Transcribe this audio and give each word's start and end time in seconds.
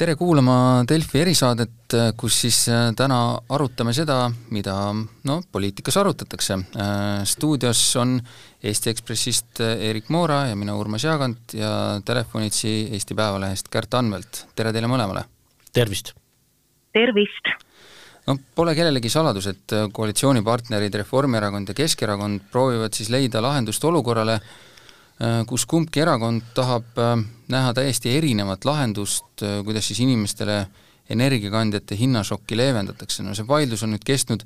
tere 0.00 0.14
kuulama 0.16 0.82
Delfi 0.88 1.20
erisaadet, 1.20 1.94
kus 2.16 2.38
siis 2.46 2.58
äh, 2.72 2.86
täna 2.96 3.18
arutame 3.52 3.92
seda, 3.92 4.30
mida 4.54 4.74
no 5.28 5.34
poliitikas 5.52 5.98
arutatakse. 6.00 6.56
Äh, 6.56 7.20
stuudios 7.28 7.82
on 8.00 8.14
Eesti 8.64 8.94
Ekspressist 8.94 9.60
Erik 9.60 10.08
Moora 10.08 10.46
ja 10.48 10.56
mina, 10.56 10.76
Urmas 10.80 11.04
Jaagant 11.04 11.52
ja 11.56 11.72
telefonitsi 12.04 12.72
Eesti 12.96 13.16
Päevalehest 13.18 13.68
Kärt 13.68 13.98
Anvelt, 14.00 14.46
tere 14.56 14.72
teile 14.72 14.88
mõlemale! 14.88 15.26
tervist! 15.76 16.14
tervist! 16.96 17.52
no 18.24 18.38
pole 18.56 18.72
kellelegi 18.78 19.12
saladus, 19.12 19.50
et 19.52 19.76
koalitsioonipartnerid 19.92 20.96
Reformierakond 21.02 21.74
ja 21.74 21.76
Keskerakond 21.76 22.48
proovivad 22.52 22.96
siis 22.96 23.12
leida 23.12 23.44
lahendust 23.44 23.84
olukorrale, 23.84 24.40
Äh, 24.40 24.69
kus 25.48 25.66
kumbki 25.68 26.00
erakond 26.00 26.52
tahab 26.56 26.96
äh, 26.98 27.14
näha 27.52 27.74
täiesti 27.76 28.14
erinevat 28.16 28.64
lahendust, 28.64 29.42
äh, 29.44 29.60
kuidas 29.64 29.90
siis 29.90 30.00
inimestele 30.00 30.62
energiakandjate 31.10 31.98
hinnašokki 31.98 32.56
leevendatakse, 32.56 33.24
no 33.26 33.34
see 33.36 33.46
vaidlus 33.48 33.82
on 33.84 33.92
nüüd 33.92 34.04
kestnud 34.06 34.44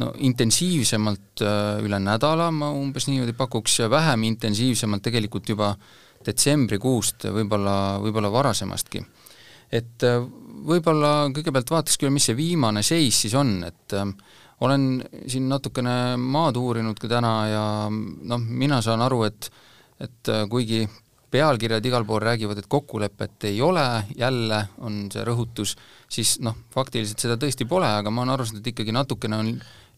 no 0.00 0.08
intensiivsemalt 0.24 1.42
üle 1.84 1.98
nädala, 2.00 2.46
ma 2.54 2.70
umbes 2.72 3.04
niimoodi 3.10 3.34
pakuks, 3.36 3.74
ja 3.82 3.88
vähem 3.92 4.22
intensiivsemalt 4.30 5.02
tegelikult 5.04 5.50
juba 5.50 5.74
detsembrikuust, 6.24 7.26
võib-olla, 7.34 7.74
võib-olla 8.00 8.30
varasemastki. 8.32 9.02
et 9.70 10.06
võib-olla 10.64 11.28
kõigepealt 11.34 11.74
vaataks 11.74 12.00
küll, 12.00 12.14
mis 12.14 12.30
see 12.30 12.38
viimane 12.38 12.82
seis 12.86 13.20
siis 13.26 13.34
on, 13.36 13.58
et 13.66 13.98
olen 14.64 14.86
siin 15.26 15.50
natukene 15.50 16.16
maad 16.16 16.56
uurinud 16.56 16.98
ka 17.00 17.10
täna 17.10 17.34
ja 17.50 17.64
noh, 17.90 18.40
mina 18.40 18.80
saan 18.80 19.04
aru, 19.04 19.24
et 19.28 19.50
et 20.00 20.28
äh, 20.32 20.46
kuigi 20.50 20.84
pealkirjad 21.30 21.84
igal 21.86 22.04
pool 22.06 22.22
räägivad, 22.24 22.58
et 22.58 22.68
kokkulepet 22.68 23.44
ei 23.50 23.60
ole, 23.62 23.84
jälle 24.18 24.64
on 24.82 25.04
see 25.12 25.22
rõhutus, 25.26 25.76
siis 26.10 26.38
noh, 26.42 26.56
faktiliselt 26.74 27.22
seda 27.22 27.36
tõesti 27.38 27.68
pole, 27.70 27.86
aga 27.86 28.10
ma 28.10 28.24
olen 28.24 28.34
aru 28.34 28.48
saanud, 28.48 28.64
et 28.64 28.72
ikkagi 28.72 28.94
natukene 28.96 29.38
on 29.38 29.52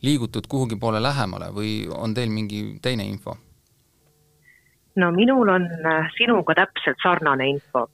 liigutud 0.05 0.49
kuhugi 0.51 0.77
poole 0.77 1.01
lähemale 1.03 1.49
või 1.55 1.73
on 1.95 2.15
teil 2.15 2.31
mingi 2.31 2.63
teine 2.83 3.07
info? 3.09 3.37
no 5.01 5.09
minul 5.15 5.49
on 5.49 5.65
äh, 5.89 6.11
sinuga 6.19 6.55
täpselt 6.59 7.01
sarnane 7.01 7.47
info. 7.49 7.87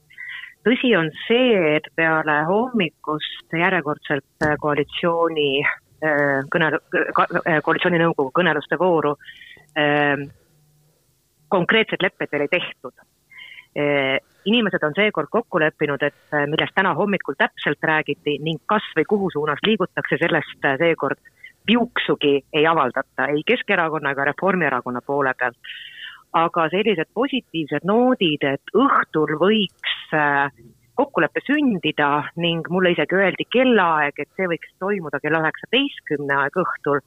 tõsi 0.67 0.91
on 0.99 1.13
see, 1.29 1.77
et 1.77 1.87
peale 1.95 2.41
hommikust 2.49 3.55
järjekordselt 3.55 4.49
äh, 4.49 4.57
koalitsiooni 4.59 5.51
kõne, 5.99 6.67
koalitsiooninõukogu 7.67 8.31
kõneluste 8.31 8.77
vooru 8.79 9.17
konkreetsed 11.49 12.03
lepped 12.03 12.33
veel 12.33 12.47
ei 12.47 12.53
tehtud. 12.53 12.95
Inimesed 14.49 14.83
on 14.83 14.95
seekord 14.97 15.29
kokku 15.31 15.61
leppinud, 15.61 16.03
et 16.03 16.35
äh, 16.35 16.47
millest 16.49 16.73
täna 16.77 16.95
hommikul 16.97 17.37
täpselt 17.39 17.83
räägiti 17.85 18.39
ning 18.45 18.63
kas 18.71 18.87
või 18.97 19.05
kuhu 19.09 19.29
suunas 19.35 19.61
liigutakse, 19.67 20.17
sellest 20.21 20.65
äh, 20.65 20.79
seekord 20.81 21.21
piuksugi 21.69 22.39
ei 22.57 22.65
avaldata 22.67 23.27
ei 23.35 23.43
Keskerakonna 23.47 24.15
ega 24.15 24.25
Reformierakonna 24.31 25.03
poole 25.05 25.35
pealt. 25.39 25.59
aga 26.39 26.67
sellised 26.69 27.09
positiivsed 27.17 27.87
noodid, 27.89 28.43
et 28.45 28.73
õhtul 28.77 29.37
võiks 29.41 29.95
äh, 30.17 30.49
kokkulepe 30.95 31.41
sündida 31.45 32.11
ning 32.37 32.69
mulle 32.73 32.93
isegi 32.97 33.17
öeldi 33.17 33.47
kellaaeg, 33.53 34.17
et 34.19 34.29
see 34.37 34.49
võiks 34.49 34.73
toimuda 34.79 35.21
kella 35.21 35.41
üheksateistkümne 35.45 36.37
aeg 36.43 36.59
õhtul, 36.59 37.01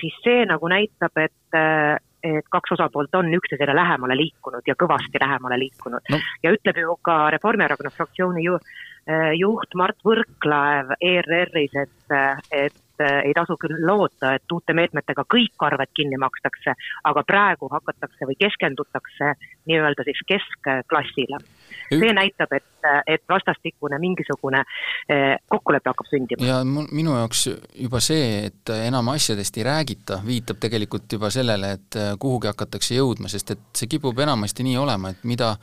siis 0.00 0.16
see 0.24 0.44
nagu 0.48 0.68
näitab, 0.72 1.20
et 1.20 2.00
et 2.24 2.48
kaks 2.52 2.74
osapoolt 2.76 3.14
on 3.18 3.28
üksteisele 3.36 3.74
lähemale 3.76 4.16
liikunud 4.16 4.66
ja 4.66 4.76
kõvasti 4.80 5.20
lähemale 5.20 5.58
liikunud. 5.60 6.08
No.. 6.10 6.20
ja 6.42 6.54
ütleb 6.56 6.80
ju 6.80 6.96
ka 7.04 7.18
Reformierakonna 7.34 7.92
fraktsiooni 7.94 8.46
ju, 8.46 8.58
eh, 9.06 9.32
juht 9.40 9.76
Mart 9.76 10.00
Võrklaev 10.06 10.96
ERR-is, 11.00 11.76
et, 11.84 12.16
et 12.50 12.83
ei 13.00 13.32
tasu 13.34 13.56
küll 13.60 13.86
loota, 13.86 14.34
et 14.38 14.52
uute 14.52 14.74
meetmetega 14.76 15.24
kõik 15.34 15.66
arved 15.66 15.90
kinni 15.96 16.18
makstakse, 16.20 16.74
aga 17.04 17.24
praegu 17.26 17.68
hakatakse 17.72 18.28
või 18.28 18.36
keskendutakse 18.40 19.34
nii-öelda 19.66 20.06
siis 20.06 20.20
keskklassile 20.28 21.40
see 21.88 22.12
näitab, 22.16 22.52
et, 22.56 22.66
et 23.06 23.22
vastastikune 23.28 23.98
mingisugune 24.02 24.62
eh, 25.08 25.36
kokkulepe 25.50 25.90
hakkab 25.90 26.10
sündima. 26.10 26.46
ja 26.46 26.60
minu 26.64 27.16
jaoks 27.16 27.46
juba 27.80 28.00
see, 28.04 28.44
et 28.50 28.74
enam 28.76 29.08
asjadest 29.14 29.58
ei 29.58 29.66
räägita, 29.66 30.20
viitab 30.26 30.60
tegelikult 30.62 31.18
juba 31.18 31.30
sellele, 31.34 31.74
et 31.78 31.98
eh, 32.00 32.12
kuhugi 32.20 32.50
hakatakse 32.50 32.98
jõudma, 32.98 33.32
sest 33.32 33.56
et 33.56 33.66
see 33.76 33.90
kipub 33.96 34.18
enamasti 34.26 34.66
nii 34.66 34.78
olema, 34.80 35.14
et 35.14 35.26
mida 35.28 35.54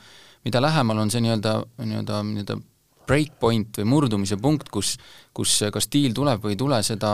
mida 0.44 0.62
lähemal 0.62 0.98
on 0.98 1.10
see 1.10 1.22
nii-öelda, 1.22 1.54
nii-öelda, 1.86 2.22
nii-öelda 2.26 2.56
breakpoint 3.12 3.80
või 3.82 3.88
murdumise 3.92 4.40
punkt, 4.40 4.72
kus 4.72 4.96
kus 5.36 5.60
kas 5.72 5.88
diil 5.92 6.16
tuleb 6.16 6.42
või 6.42 6.56
ei 6.56 6.60
tule, 6.60 6.80
seda 6.84 7.12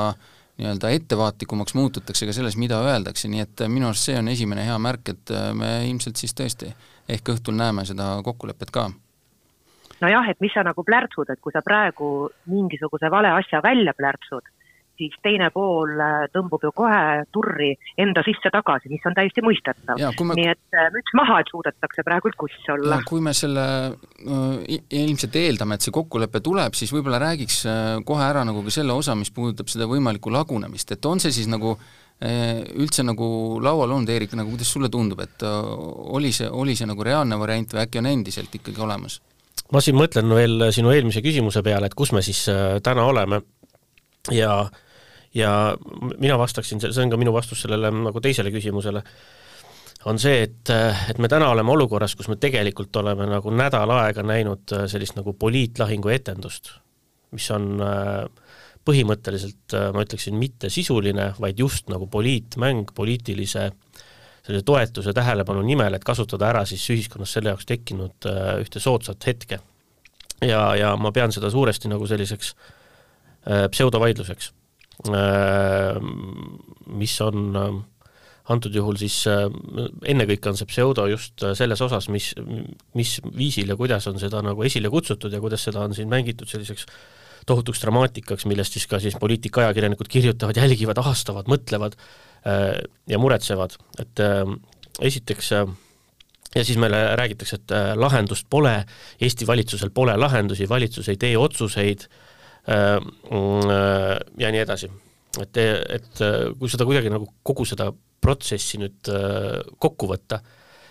nii-öelda 0.59 0.91
ettevaatlikumaks 0.91 1.75
muututakse 1.78 2.26
ka 2.26 2.34
selles, 2.34 2.56
mida 2.59 2.81
öeldakse, 2.82 3.31
nii 3.31 3.44
et 3.44 3.66
minu 3.70 3.91
arust 3.91 4.09
see 4.09 4.16
on 4.19 4.31
esimene 4.32 4.64
hea 4.66 4.78
märk, 4.82 5.12
et 5.14 5.34
me 5.54 5.70
ilmselt 5.86 6.19
siis 6.19 6.34
tõesti 6.34 6.72
ehk 7.09 7.31
õhtul 7.34 7.56
näeme 7.59 7.84
seda 7.86 8.16
kokkulepet 8.26 8.72
ka. 8.75 8.88
Nojah, 10.03 10.28
et 10.31 10.41
mis 10.42 10.53
sa 10.54 10.62
nagu 10.66 10.84
plärtsud, 10.86 11.31
et 11.32 11.41
kui 11.42 11.54
sa 11.54 11.62
praegu 11.66 12.28
mingisuguse 12.50 13.10
vale 13.10 13.30
asja 13.34 13.62
välja 13.62 13.94
plärtsud, 13.98 14.47
siis 14.98 15.14
teine 15.25 15.48
pool 15.54 15.94
äh, 16.03 16.26
tõmbub 16.34 16.64
ju 16.66 16.72
kohe 16.76 17.25
turri 17.34 17.70
enda 18.00 18.25
sisse 18.26 18.50
tagasi, 18.54 18.91
mis 18.92 19.04
on 19.09 19.16
täiesti 19.16 19.44
mõistetav. 19.44 20.00
Me... 20.00 20.36
nii 20.41 20.48
et 20.53 20.78
äh, 20.78 20.91
müts 20.94 21.14
maha, 21.19 21.41
et 21.42 21.53
suudetakse 21.53 22.04
praegu 22.06 22.32
kuss 22.38 22.72
olla. 22.75 23.00
kui 23.09 23.22
me 23.25 23.34
selle 23.36 23.66
äh, 23.88 24.75
ilmselt 25.00 25.38
eeldame, 25.38 25.78
et 25.78 25.86
see 25.86 25.94
kokkulepe 25.94 26.42
tuleb, 26.44 26.76
siis 26.78 26.92
võib-olla 26.94 27.22
räägiks 27.22 27.62
kohe 28.06 28.26
ära 28.26 28.44
nagu 28.47 28.62
ka 28.66 28.75
selle 28.75 28.97
osa, 28.97 29.16
mis 29.19 29.32
puudutab 29.34 29.70
seda 29.70 29.88
võimalikku 29.91 30.32
lagunemist, 30.34 30.92
et 30.94 31.09
on 31.09 31.22
see 31.22 31.34
siis 31.34 31.48
nagu 31.50 31.76
üldse 32.19 33.04
nagu 33.06 33.26
laual 33.62 33.92
olnud, 33.94 34.10
Eerik, 34.10 34.32
nagu 34.34 34.50
kuidas 34.50 34.72
sulle 34.75 34.88
tundub, 34.91 35.20
et 35.22 35.44
oli 35.47 36.32
see, 36.34 36.48
oli 36.50 36.75
see 36.75 36.88
nagu 36.91 37.04
reaalne 37.06 37.38
variant 37.38 37.76
või 37.76 37.84
äkki 37.84 38.00
on 38.00 38.09
endiselt 38.10 38.56
ikkagi 38.59 38.82
olemas? 38.82 39.20
ma 39.75 39.82
siin 39.84 39.98
mõtlen 39.98 40.32
veel 40.34 40.69
sinu 40.75 40.92
eelmise 40.94 41.22
küsimuse 41.25 41.62
peale, 41.62 41.86
et 41.86 41.97
kus 41.98 42.10
me 42.16 42.22
siis 42.25 42.41
äh, 42.50 42.78
täna 42.84 43.04
oleme 43.09 43.42
ja 44.34 44.69
ja 45.34 45.77
mina 46.19 46.39
vastaksin, 46.39 46.81
see 46.81 47.03
on 47.03 47.12
ka 47.12 47.21
minu 47.21 47.33
vastus 47.34 47.62
sellele 47.65 47.91
nagu 47.93 48.21
teisele 48.25 48.53
küsimusele, 48.55 49.03
on 50.09 50.21
see, 50.22 50.43
et, 50.47 50.71
äh, 50.72 51.05
et 51.11 51.19
me 51.19 51.28
täna 51.28 51.50
oleme 51.53 51.75
olukorras, 51.75 52.15
kus 52.16 52.31
me 52.31 52.39
tegelikult 52.41 52.97
oleme 52.97 53.27
nagu 53.28 53.53
nädal 53.53 53.91
aega 53.99 54.22
näinud 54.22 54.77
äh, 54.77 54.87
sellist 54.91 55.19
nagu 55.19 55.34
poliitlahingu 55.34 56.15
etendust, 56.15 56.72
mis 57.34 57.50
on 57.53 57.75
põhimõtteliselt, 58.89 59.75
ma 59.93 60.00
ütleksin, 60.00 60.39
mitte 60.41 60.71
sisuline, 60.72 61.34
vaid 61.37 61.59
just 61.60 61.91
nagu 61.93 62.06
poliitmäng 62.09 62.95
poliitilise 62.97 63.66
äh, 63.66 64.05
selle 64.49 64.62
toetuse 64.65 65.12
tähelepanu 65.12 65.62
nimel, 65.62 65.99
et 65.99 66.05
kasutada 66.09 66.49
ära 66.49 66.65
siis 66.69 66.87
ühiskonnas 66.95 67.34
selle 67.37 67.53
jaoks 67.53 67.69
tekkinud 67.69 68.28
äh, 68.31 68.55
ühte 68.62 68.81
soodsat 68.81 69.27
hetke. 69.28 69.60
ja, 70.41 70.62
ja 70.78 70.95
ma 70.97 71.12
pean 71.12 71.34
seda 71.34 71.50
suuresti 71.53 71.91
nagu 71.93 72.06
selliseks 72.09 72.55
äh, 72.55 73.66
pseudovaidluseks 73.75 74.49
äh,, 74.49 74.55
mis 76.98 77.12
on 77.22 77.56
äh, 77.56 77.76
antud 78.50 78.75
juhul 78.75 78.97
siis 78.98 79.20
äh, 79.31 79.44
ennekõike 80.10 80.50
on 80.50 80.59
see 80.59 80.66
pseudo 80.72 81.04
just 81.06 81.44
äh, 81.47 81.54
selles 81.54 81.81
osas, 81.84 82.09
mis, 82.10 82.32
mis 82.98 83.19
viisil 83.36 83.70
ja 83.70 83.76
kuidas 83.78 84.09
on 84.10 84.19
seda 84.19 84.42
nagu 84.42 84.66
esile 84.66 84.91
kutsutud 84.91 85.32
ja 85.32 85.41
kuidas 85.44 85.62
seda 85.69 85.84
on 85.86 85.94
siin 85.94 86.10
mängitud 86.10 86.50
selliseks 86.50 86.88
tohutuks 87.47 87.81
dramaatikaks, 87.81 88.44
millest 88.50 88.75
siis 88.75 88.88
ka 88.91 88.98
siis 89.00 89.14
poliitikajakirjanikud 89.22 90.10
kirjutavad, 90.10 90.59
jälgivad, 90.59 90.98
ahastavad, 91.00 91.47
mõtlevad 91.48 91.94
äh,, 91.94 92.28
Äh, 92.47 92.80
ja 93.06 93.19
muretsevad, 93.19 93.75
et 93.98 94.20
äh, 94.22 94.47
esiteks 95.03 95.53
äh, 95.53 95.66
ja 96.54 96.62
siis 96.65 96.78
meile 96.78 97.16
räägitakse, 97.18 97.59
et 97.59 97.72
lahendust 97.98 98.47
pole, 98.51 98.84
Eesti 99.21 99.47
valitsusel 99.47 99.91
pole 99.91 100.15
lahendusi, 100.16 100.68
valitsus 100.68 101.09
ei 101.10 101.18
tee 101.18 101.34
otsuseid 101.39 102.06
mm, 102.06 102.28
ja 102.68 104.50
nii 104.53 104.60
edasi. 104.60 104.91
et, 105.41 105.56
et 105.56 106.22
kui 106.59 106.68
seda 106.68 106.84
kuidagi 106.84 107.12
nagu 107.12 107.30
kogu 107.47 107.65
seda 107.68 107.86
protsessi 108.20 108.80
nüüd 108.82 109.09
kokku 109.80 110.09
võtta, 110.10 110.41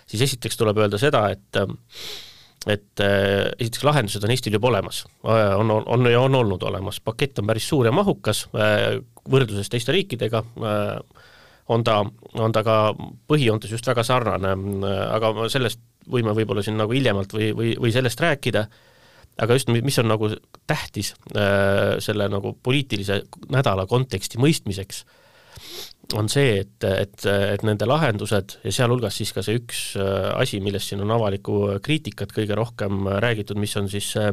siis 0.08 0.24
esiteks 0.26 0.58
tuleb 0.58 0.80
öelda 0.82 0.98
seda, 0.98 1.28
et 1.30 1.60
et 2.66 3.02
esiteks 3.04 3.84
lahendused 3.86 4.24
on 4.26 4.32
Eestil 4.34 4.56
juba 4.56 4.72
olemas, 4.72 5.04
on, 5.22 5.70
on, 5.70 5.84
on 5.86 6.10
ja 6.10 6.20
on 6.20 6.34
olnud 6.34 6.66
olemas, 6.66 6.98
pakett 7.04 7.38
on 7.38 7.46
päris 7.46 7.68
suur 7.70 7.86
ja 7.86 7.94
mahukas 7.94 8.48
võrdluses 9.30 9.70
teiste 9.70 9.94
riikidega. 9.94 10.42
Äh,, 10.64 11.24
on 11.68 11.84
ta, 11.84 12.00
on 12.40 12.52
ta 12.52 12.62
ka 12.64 12.76
põhijoontes 13.28 13.72
just 13.74 13.88
väga 13.88 14.00
sarnane, 14.06 14.54
aga 15.12 15.48
sellest 15.52 15.82
võime 16.08 16.32
võib-olla 16.32 16.62
siin 16.64 16.78
nagu 16.80 16.94
hiljemalt 16.96 17.34
või, 17.36 17.50
või, 17.56 17.74
või 17.76 17.92
sellest 17.92 18.22
rääkida, 18.24 18.62
aga 19.38 19.56
just, 19.56 19.70
mis 19.70 19.98
on 20.02 20.10
nagu 20.10 20.30
tähtis 20.66 21.14
äh, 21.36 21.96
selle 22.02 22.28
nagu 22.32 22.56
poliitilise 22.62 23.22
nädala 23.52 23.86
konteksti 23.90 24.40
mõistmiseks, 24.42 25.04
on 26.16 26.30
see, 26.32 26.62
et, 26.62 26.84
et, 26.88 27.26
et 27.28 27.62
nende 27.66 27.84
lahendused 27.88 28.54
ja 28.64 28.72
sealhulgas 28.72 29.18
siis 29.20 29.34
ka 29.36 29.44
see 29.44 29.58
üks 29.60 29.82
äh, 30.00 30.30
asi, 30.40 30.62
millest 30.64 30.90
siin 30.90 31.04
on 31.04 31.12
avalikku 31.18 31.78
kriitikat 31.84 32.32
kõige 32.36 32.56
rohkem 32.58 33.06
räägitud, 33.20 33.60
mis 33.60 33.76
on 33.80 33.90
siis 33.92 34.10
äh, 34.16 34.32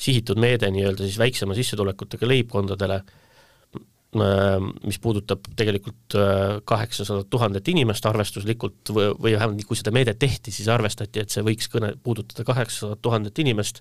sihitud 0.00 0.40
meede 0.40 0.70
nii-öelda 0.72 1.06
siis 1.06 1.18
väiksema 1.20 1.54
sissetulekutega 1.56 2.28
leibkondadele, 2.28 3.02
mis 4.18 4.98
puudutab 4.98 5.44
tegelikult 5.54 6.16
kaheksasadat 6.66 7.28
tuhandet 7.30 7.68
inimest 7.70 8.06
arvestuslikult 8.10 8.90
või, 8.90 9.12
või 9.14 9.34
vähemalt 9.36 9.66
kui 9.68 9.78
seda 9.78 9.92
meedet 9.94 10.18
tehti, 10.18 10.50
siis 10.50 10.66
arvestati, 10.72 11.22
et 11.22 11.30
see 11.30 11.44
võiks 11.46 11.70
kõne, 11.70 11.92
puudutada 12.02 12.42
kaheksasadat 12.48 12.98
tuhandet 13.06 13.38
inimest, 13.38 13.78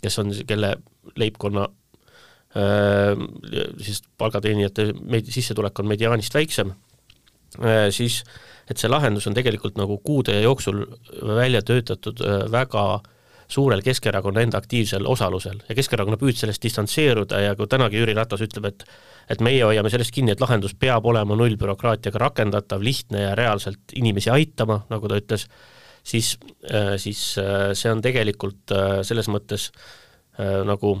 kes 0.00 0.16
on, 0.22 0.32
kelle 0.48 0.72
leibkonna 1.20 1.66
siis 3.84 4.02
palgateenijate 4.18 4.90
med-, 5.04 5.28
sissetulek 5.32 5.78
on 5.82 5.90
mediaanist 5.90 6.34
väiksem, 6.34 6.72
siis 7.92 8.22
et 8.70 8.80
see 8.80 8.90
lahendus 8.90 9.28
on 9.28 9.36
tegelikult 9.36 9.76
nagu 9.78 9.98
kuude 10.04 10.38
jooksul 10.40 10.84
välja 11.36 11.62
töötatud 11.62 12.22
väga 12.52 12.86
suurel 13.48 13.82
Keskerakonna 13.84 14.42
enda 14.42 14.58
aktiivsel 14.58 15.06
osalusel. 15.06 15.60
Ja 15.68 15.74
Keskerakonna 15.78 16.18
püüd 16.20 16.38
sellest 16.38 16.62
distantseeruda 16.62 17.40
ja 17.40 17.54
kui 17.58 17.68
tänagi 17.70 18.00
Jüri 18.00 18.16
Ratas 18.16 18.42
ütleb, 18.46 18.70
et 18.72 18.86
et 19.30 19.40
meie 19.42 19.64
hoiame 19.66 19.90
sellest 19.90 20.14
kinni, 20.14 20.30
et 20.34 20.42
lahendus 20.42 20.76
peab 20.78 21.06
olema 21.10 21.34
nullbürokraatiaga 21.38 22.20
rakendatav, 22.22 22.82
lihtne 22.82 23.24
ja 23.24 23.32
reaalselt 23.34 23.94
inimesi 23.98 24.30
aitama, 24.30 24.84
nagu 24.90 25.10
ta 25.10 25.18
ütles, 25.18 25.48
siis, 26.06 26.36
siis 27.02 27.22
see 27.34 27.90
on 27.90 28.02
tegelikult 28.04 28.70
selles 29.08 29.26
mõttes 29.26 29.72
nagu 30.38 30.92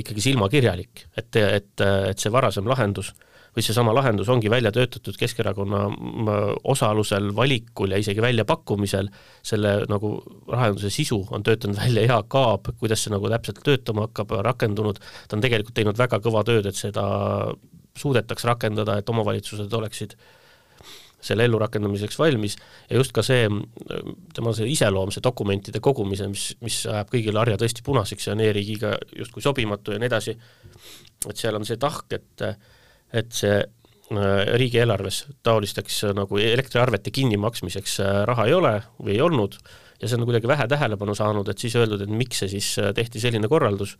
ikkagi 0.00 0.24
silmakirjalik, 0.24 1.04
et, 1.18 1.36
et, 1.36 1.84
et 1.84 2.24
see 2.24 2.32
varasem 2.32 2.68
lahendus 2.70 3.12
või 3.52 3.64
seesama 3.64 3.92
lahendus 3.94 4.30
ongi 4.32 4.50
välja 4.50 4.72
töötatud 4.72 5.16
Keskerakonna 5.20 5.82
osalusel, 6.72 7.30
valikul 7.36 7.92
ja 7.92 8.00
isegi 8.00 8.22
väljapakkumisel, 8.24 9.10
selle 9.44 9.74
nagu 9.92 10.14
lahenduse 10.48 10.90
sisu 10.90 11.20
on 11.30 11.44
töötanud 11.44 11.76
välja 11.76 12.06
Jaak 12.08 12.34
Aab, 12.40 12.72
kuidas 12.80 13.04
see 13.04 13.12
nagu 13.12 13.28
täpselt 13.32 13.60
töötama 13.64 14.06
hakkab, 14.08 14.32
rakendunud, 14.48 15.00
ta 15.28 15.36
on 15.36 15.44
tegelikult 15.44 15.76
teinud 15.76 16.00
väga 16.00 16.22
kõva 16.24 16.44
tööd, 16.48 16.68
et 16.70 16.78
seda 16.78 17.04
suudetaks 17.98 18.48
rakendada, 18.48 18.96
et 18.98 19.12
omavalitsused 19.12 19.72
oleksid 19.76 20.16
selle 21.22 21.44
ellurakendamiseks 21.46 22.18
valmis 22.18 22.56
ja 22.88 22.96
just 22.96 23.12
ka 23.14 23.22
see, 23.22 23.46
tema 24.34 24.52
see 24.56 24.72
iseloom, 24.72 25.12
see 25.14 25.22
dokumentide 25.22 25.78
kogumise, 25.84 26.26
mis, 26.32 26.48
mis 26.64 26.82
ajab 26.88 27.12
kõigile 27.12 27.38
harja 27.38 27.60
tõesti 27.60 27.84
punaseks 27.86 28.26
ja 28.26 28.34
on 28.34 28.42
e-riigiga 28.42 28.96
justkui 29.20 29.44
sobimatu 29.44 29.94
ja 29.94 30.00
nii 30.02 30.10
edasi, 30.10 30.34
et 31.28 31.36
seal 31.38 31.60
on 31.60 31.68
see 31.68 31.78
tahk, 31.78 32.08
et 32.16 32.46
et 33.12 33.32
see 33.36 33.58
äh, 33.60 34.32
riigieelarves 34.58 35.26
taolisteks 35.44 36.02
äh, 36.08 36.16
nagu 36.16 36.40
elektriarvete 36.40 37.12
kinnimaksmiseks 37.14 38.00
äh, 38.00 38.18
raha 38.28 38.48
ei 38.48 38.56
ole 38.56 38.74
või 38.98 39.16
ei 39.16 39.22
olnud 39.24 39.58
ja 40.02 40.08
see 40.08 40.18
on 40.18 40.26
kuidagi 40.26 40.50
vähe 40.50 40.66
tähelepanu 40.68 41.14
saanud, 41.14 41.48
et 41.48 41.62
siis 41.62 41.76
öeldud, 41.78 42.02
et 42.02 42.10
miks 42.10 42.42
see 42.42 42.56
siis 42.56 42.74
tehti 42.96 43.20
selline 43.22 43.48
korraldus, 43.48 43.96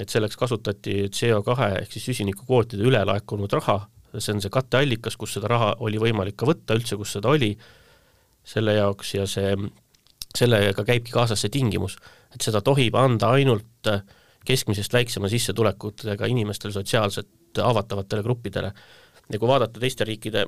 et 0.00 0.08
selleks 0.08 0.38
kasutati 0.40 1.10
CO2 1.12 1.72
ehk 1.82 1.92
siis 1.92 2.06
süsinikukvootide 2.12 2.86
ülelaekunud 2.88 3.52
raha 3.58 3.82
see 4.18 4.34
on 4.34 4.40
see 4.42 4.50
katteallikas, 4.50 5.16
kus 5.18 5.36
seda 5.36 5.50
raha 5.50 5.74
oli 5.86 6.00
võimalik 6.02 6.38
ka 6.40 6.48
võtta 6.48 6.74
üldse, 6.78 6.96
kus 6.98 7.12
seda 7.14 7.30
oli, 7.30 7.52
selle 8.46 8.74
jaoks 8.74 9.14
ja 9.14 9.26
see, 9.30 9.52
sellega 10.34 10.84
käibki 10.86 11.14
kaasas 11.14 11.44
see 11.44 11.52
tingimus, 11.54 11.98
et 12.34 12.42
seda 12.42 12.62
tohib 12.66 12.96
anda 12.98 13.30
ainult 13.36 13.90
keskmisest 14.46 14.92
väiksema 14.96 15.30
sissetulekutega 15.30 16.26
inimestele, 16.32 16.74
sotsiaalselt 17.50 17.66
haavatavatele 17.66 18.22
gruppidele. 18.22 18.72
ja 19.32 19.38
kui 19.38 19.48
vaadata 19.48 19.80
teiste 19.80 20.04
riikide 20.04 20.46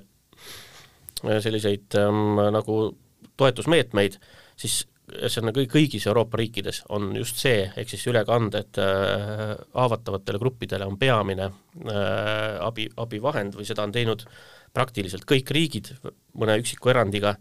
selliseid 1.22 1.94
ähm, 1.94 2.40
nagu 2.50 2.96
toetusmeetmeid, 3.36 4.18
siis 4.56 4.86
see 5.12 5.40
on 5.40 5.50
nagu 5.50 5.62
kõigis 5.70 6.06
Euroopa 6.06 6.36
riikides 6.36 6.82
on 6.88 7.14
just 7.16 7.36
see, 7.36 7.70
ehk 7.76 7.88
siis 7.88 8.06
ülekanded 8.06 8.78
äh, 8.78 9.54
haavatavatele 9.74 10.38
gruppidele 10.38 10.86
on 10.86 10.98
peamine 10.98 11.44
äh, 11.44 12.58
abi, 12.60 12.88
abivahend 12.96 13.54
või 13.54 13.66
seda 13.66 13.84
on 13.84 13.92
teinud 13.92 14.24
praktiliselt 14.72 15.24
kõik 15.28 15.50
riigid, 15.52 15.92
mõne 16.34 16.56
üksiku 16.58 16.90
erandiga, 16.90 17.36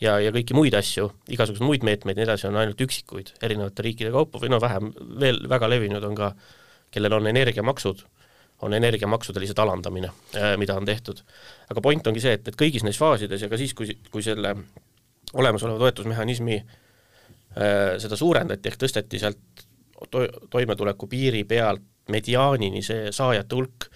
ja, 0.00 0.18
ja 0.20 0.30
kõiki 0.34 0.54
muid 0.54 0.76
asju, 0.78 1.08
igasuguseid 1.32 1.66
muid 1.66 1.86
meetmeid 1.86 2.18
ja 2.18 2.22
nii 2.22 2.28
edasi, 2.28 2.46
on 2.50 2.60
ainult 2.60 2.86
üksikuid 2.86 3.32
erinevate 3.42 3.82
riikide 3.82 4.12
kaupa 4.14 4.38
või 4.42 4.52
no 4.52 4.60
vähem, 4.62 4.92
veel 5.18 5.40
väga 5.48 5.70
levinud 5.70 6.04
on 6.04 6.14
ka, 6.18 6.34
kellel 6.94 7.18
on 7.18 7.26
energiamaksud, 7.32 8.04
on 8.62 8.74
energiamaksude 8.74 9.40
lihtsalt 9.40 9.62
alandamine, 9.62 10.10
äh, 10.36 10.56
mida 10.58 10.74
on 10.74 10.84
tehtud. 10.84 11.22
aga 11.70 11.80
point 11.80 12.06
ongi 12.06 12.20
see, 12.20 12.34
et, 12.38 12.48
et 12.48 12.58
kõigis 12.58 12.84
neis 12.84 12.98
faasides 12.98 13.42
ja 13.42 13.48
ka 13.48 13.58
siis, 13.60 13.74
kui, 13.74 13.98
kui 14.10 14.22
selle 14.22 14.54
olemasoleva 15.34 15.78
toetusmehhanismi 15.78 16.58
äh, 16.58 17.94
seda 18.02 18.16
suurendati, 18.16 18.68
ehk 18.68 18.80
tõsteti 18.82 19.20
sealt 19.22 19.64
to-, 20.10 20.28
toimetuleku 20.50 21.06
piiri 21.06 21.44
pealt 21.44 21.84
mediaanini 22.08 22.82
see 22.82 23.12
saajate 23.12 23.56
hulk, 23.56 23.88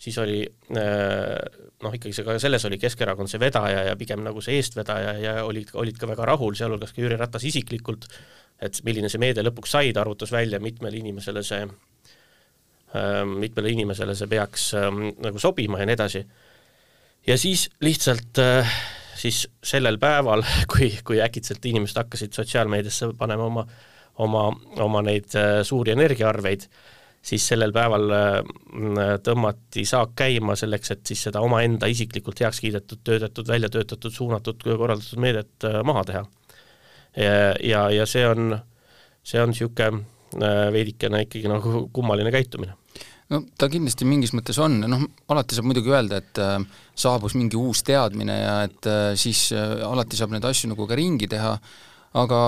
siis 0.00 0.18
oli 0.18 0.40
äh, 0.76 1.36
noh, 1.82 1.94
ikkagi 1.96 2.12
see 2.16 2.26
ka 2.26 2.36
selles 2.42 2.64
oli 2.68 2.80
Keskerakond 2.80 3.30
see 3.30 3.40
vedaja 3.40 3.86
ja 3.90 3.96
pigem 4.00 4.24
nagu 4.26 4.42
see 4.44 4.58
eestvedaja 4.60 5.14
ja 5.20 5.34
olid, 5.46 5.72
olid 5.80 6.00
ka 6.00 6.08
väga 6.10 6.28
rahul, 6.32 6.56
sealhulgas 6.58 6.92
ka 6.96 7.04
Jüri 7.04 7.18
Ratas 7.20 7.46
isiklikult, 7.48 8.08
et 8.60 8.82
milline 8.84 9.08
see 9.08 9.22
meede 9.22 9.44
lõpuks 9.46 9.76
sai, 9.78 9.94
ta 9.96 10.04
arvutas 10.04 10.32
välja, 10.34 10.60
mitmele 10.60 11.00
inimesele 11.00 11.44
see 11.46 11.64
mitmele 13.38 13.70
inimesele 13.70 14.16
see 14.18 14.30
peaks 14.30 14.70
äh, 14.74 14.88
nagu 15.22 15.38
sobima 15.38 15.78
ja 15.78 15.86
nii 15.86 15.98
edasi. 15.98 16.24
ja 17.26 17.36
siis 17.38 17.68
lihtsalt 17.80 18.38
äh, 18.42 18.72
siis 19.20 19.44
sellel 19.64 19.98
päeval, 20.00 20.44
kui, 20.72 20.92
kui 21.04 21.20
äkitselt 21.22 21.64
inimesed 21.64 22.00
hakkasid 22.02 22.36
sotsiaalmeediasse 22.36 23.12
panema 23.18 23.48
oma, 23.50 23.66
oma, 24.24 24.46
oma 24.86 25.02
neid 25.06 25.34
äh, 25.38 25.60
suuri 25.66 25.94
energiaarveid, 25.96 26.66
siis 27.22 27.46
sellel 27.52 27.72
päeval 27.76 28.14
äh, 28.16 28.36
tõmmati 29.24 29.84
saak 29.88 30.14
käima 30.22 30.56
selleks, 30.56 30.94
et 30.94 31.04
siis 31.12 31.26
seda 31.28 31.42
omaenda 31.44 31.90
isiklikult 31.90 32.40
heaks 32.40 32.62
kiidetud, 32.64 33.02
töötatud, 33.04 33.48
välja 33.48 33.72
töötatud, 33.72 34.14
suunatud, 34.14 34.64
korraldatud 34.64 35.20
meedet 35.22 35.68
äh, 35.68 35.82
maha 35.84 36.06
teha. 36.12 36.24
ja, 37.16 37.54
ja, 37.66 37.84
ja 37.90 38.06
see 38.06 38.26
on, 38.28 38.54
see 39.26 39.40
on 39.42 39.50
niisugune 39.52 40.04
veidikene 40.38 41.24
ikkagi 41.26 41.50
nagu 41.50 41.88
kummaline 41.92 42.30
käitumine. 42.34 42.76
No 43.30 43.44
ta 43.58 43.68
kindlasti 43.70 44.06
mingis 44.08 44.32
mõttes 44.34 44.58
on, 44.58 44.80
noh 44.90 45.04
alati 45.30 45.54
saab 45.54 45.68
muidugi 45.70 45.92
öelda, 45.92 46.18
et 46.18 46.40
äh, 46.42 46.56
saabus 46.98 47.36
mingi 47.38 47.58
uus 47.58 47.84
teadmine 47.86 48.40
ja 48.40 48.56
et 48.66 48.88
äh, 48.90 49.12
siis 49.18 49.44
äh, 49.54 49.78
alati 49.86 50.18
saab 50.18 50.34
neid 50.34 50.46
asju 50.48 50.72
nagu 50.72 50.86
ka 50.90 50.98
ringi 50.98 51.28
teha, 51.30 51.54
aga 52.18 52.40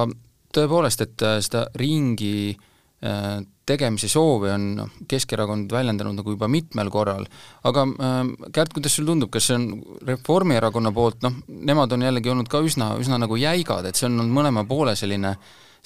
tõepoolest, 0.52 1.06
et 1.06 1.23
äh, 1.23 1.38
seda 1.45 1.68
ringi 1.78 2.50
äh, 2.50 3.38
tegemise 3.62 4.11
soovi 4.11 4.50
on 4.50 4.68
noh, 4.80 4.92
Keskerakond 5.06 5.71
väljendanud 5.71 6.18
nagu 6.18 6.35
juba 6.35 6.50
mitmel 6.50 6.90
korral, 6.90 7.30
aga 7.71 7.87
äh, 7.87 8.21
Kärt, 8.50 8.75
kuidas 8.75 8.99
sulle 8.99 9.14
tundub, 9.14 9.30
kas 9.30 9.52
see 9.52 9.61
on 9.61 9.68
Reformierakonna 10.09 10.90
poolt, 10.97 11.23
noh, 11.23 11.45
nemad 11.47 11.95
on 11.95 12.09
jällegi 12.09 12.35
olnud 12.35 12.50
ka 12.50 12.59
üsna, 12.59 12.97
üsna 12.99 13.23
nagu 13.23 13.38
jäigad, 13.38 13.87
et 13.87 13.95
see 13.95 14.11
on 14.11 14.18
olnud 14.18 14.35
mõlema 14.35 14.66
poole 14.66 14.99
selline, 14.99 15.37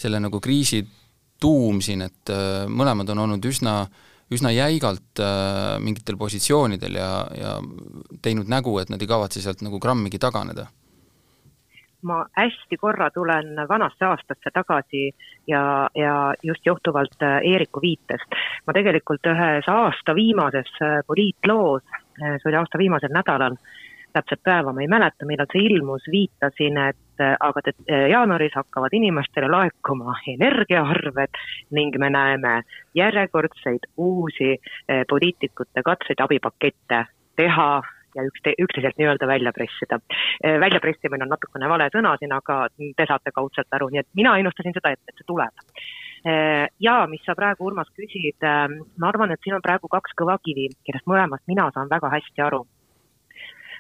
selle 0.01 0.25
nagu 0.25 0.41
kriisi 0.41 0.87
tuum 1.41 1.81
siin, 1.85 2.07
et 2.07 2.33
äh, 2.33 2.67
mõlemad 2.69 3.11
on 3.15 3.25
olnud 3.27 3.49
üsna 3.49 3.85
üsna 4.33 4.51
jäigalt 4.51 5.21
äh, 5.23 5.77
mingitel 5.79 6.17
positsioonidel 6.19 6.99
ja, 6.99 7.11
ja 7.39 7.53
teinud 8.23 8.51
nägu, 8.51 8.75
et 8.81 8.91
nad 8.91 9.03
ei 9.03 9.11
kavatse 9.11 9.43
sealt 9.43 9.63
nagu 9.67 9.81
grammigi 9.83 10.19
taganeda? 10.23 10.67
ma 12.07 12.21
hästi 12.39 12.77
korra 12.79 13.09
tulen 13.11 13.57
vanasse 13.67 14.05
aastasse 14.07 14.51
tagasi 14.55 15.09
ja, 15.49 15.89
ja 15.95 16.35
just 16.43 16.67
johtuvalt 16.67 17.23
äh, 17.23 17.39
Eeriku 17.53 17.81
viitest. 17.83 18.37
ma 18.67 18.75
tegelikult 18.77 19.27
ühes 19.27 19.67
aasta 19.71 20.15
viimases 20.15 20.71
poliitloos, 21.07 21.83
see 22.19 22.51
oli 22.51 22.59
aasta 22.61 22.79
viimasel 22.79 23.15
nädalal, 23.15 23.57
täpset 24.17 24.41
päeva 24.45 24.73
ma 24.73 24.85
ei 24.85 24.89
mäleta, 24.91 25.27
millal 25.29 25.49
see 25.53 25.67
ilmus, 25.69 26.07
viitasin, 26.13 26.79
et 26.91 27.25
aga 27.41 27.63
jaanuaris 28.11 28.55
hakkavad 28.57 28.95
inimestele 28.97 29.49
laekuma 29.53 30.17
energiaarved 30.37 31.41
ning 31.77 31.97
me 32.01 32.11
näeme 32.13 32.55
järjekordseid 32.97 33.89
uusi 33.97 34.57
poliitikute 35.11 35.85
katseid 35.85 36.21
abipakette 36.25 37.05
teha 37.37 37.71
ja 38.17 38.25
ükste, 38.25 38.55
üksteiselt 38.65 38.97
nii-öelda 38.99 39.27
välja 39.29 39.53
pressida. 39.53 40.01
väljapressimine 40.61 41.25
on 41.25 41.35
natukene 41.35 41.69
vale 41.69 41.91
sõna 41.93 42.17
siin, 42.21 42.33
aga 42.33 42.67
te 42.97 43.07
saate 43.09 43.33
kaudselt 43.37 43.77
aru, 43.77 43.91
nii 43.93 44.01
et 44.05 44.09
mina 44.17 44.37
ennustasin 44.41 44.77
seda, 44.77 44.95
et, 44.97 45.03
et 45.09 45.21
see 45.21 45.29
tuleb. 45.29 45.65
Ja 46.83 46.95
mis 47.11 47.23
sa 47.27 47.37
praegu, 47.39 47.69
Urmas, 47.69 47.93
küsid, 47.95 48.41
ma 48.43 49.11
arvan, 49.13 49.31
et 49.31 49.45
siin 49.45 49.55
on 49.59 49.63
praegu 49.63 49.89
kaks 49.93 50.17
kõva 50.19 50.41
kivi, 50.43 50.71
kellest 50.89 51.07
mõlemast 51.07 51.45
mina 51.47 51.69
saan 51.75 51.93
väga 51.93 52.11
hästi 52.17 52.43
aru 52.49 52.65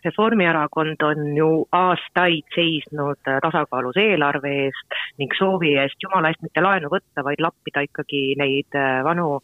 Reformierakond 0.05 1.03
on 1.03 1.37
ju 1.37 1.49
aastaid 1.73 2.47
seisnud 2.55 3.21
tasakaalus 3.43 3.97
eelarve 4.01 4.53
eest 4.67 4.99
ning 5.19 5.33
soovi 5.39 5.75
eest 5.81 6.03
jumala 6.03 6.31
eest 6.33 6.45
mitte 6.45 6.63
laenu 6.65 6.91
võtta, 6.93 7.25
vaid 7.27 7.43
lappida 7.43 7.85
ikkagi 7.87 8.23
neid 8.41 8.79
äh, 8.79 9.03
vanu, 9.07 9.41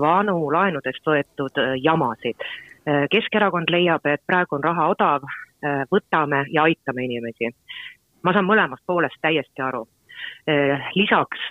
vanu 0.00 0.36
laenudest 0.52 1.06
võetud 1.06 1.62
äh, 1.62 1.74
jamasid. 1.82 2.46
Äh, 2.88 3.06
Keskerakond 3.12 3.72
leiab, 3.72 4.06
et 4.10 4.22
praegu 4.26 4.58
on 4.58 4.64
raha 4.66 4.90
odav, 4.94 5.26
võtame 5.88 6.42
ja 6.52 6.66
aitame 6.68 7.06
inimesi. 7.06 7.48
ma 8.22 8.32
saan 8.36 8.44
mõlemast 8.44 8.82
poolest 8.86 9.16
täiesti 9.22 9.62
aru 9.64 9.86
lisaks 10.92 11.46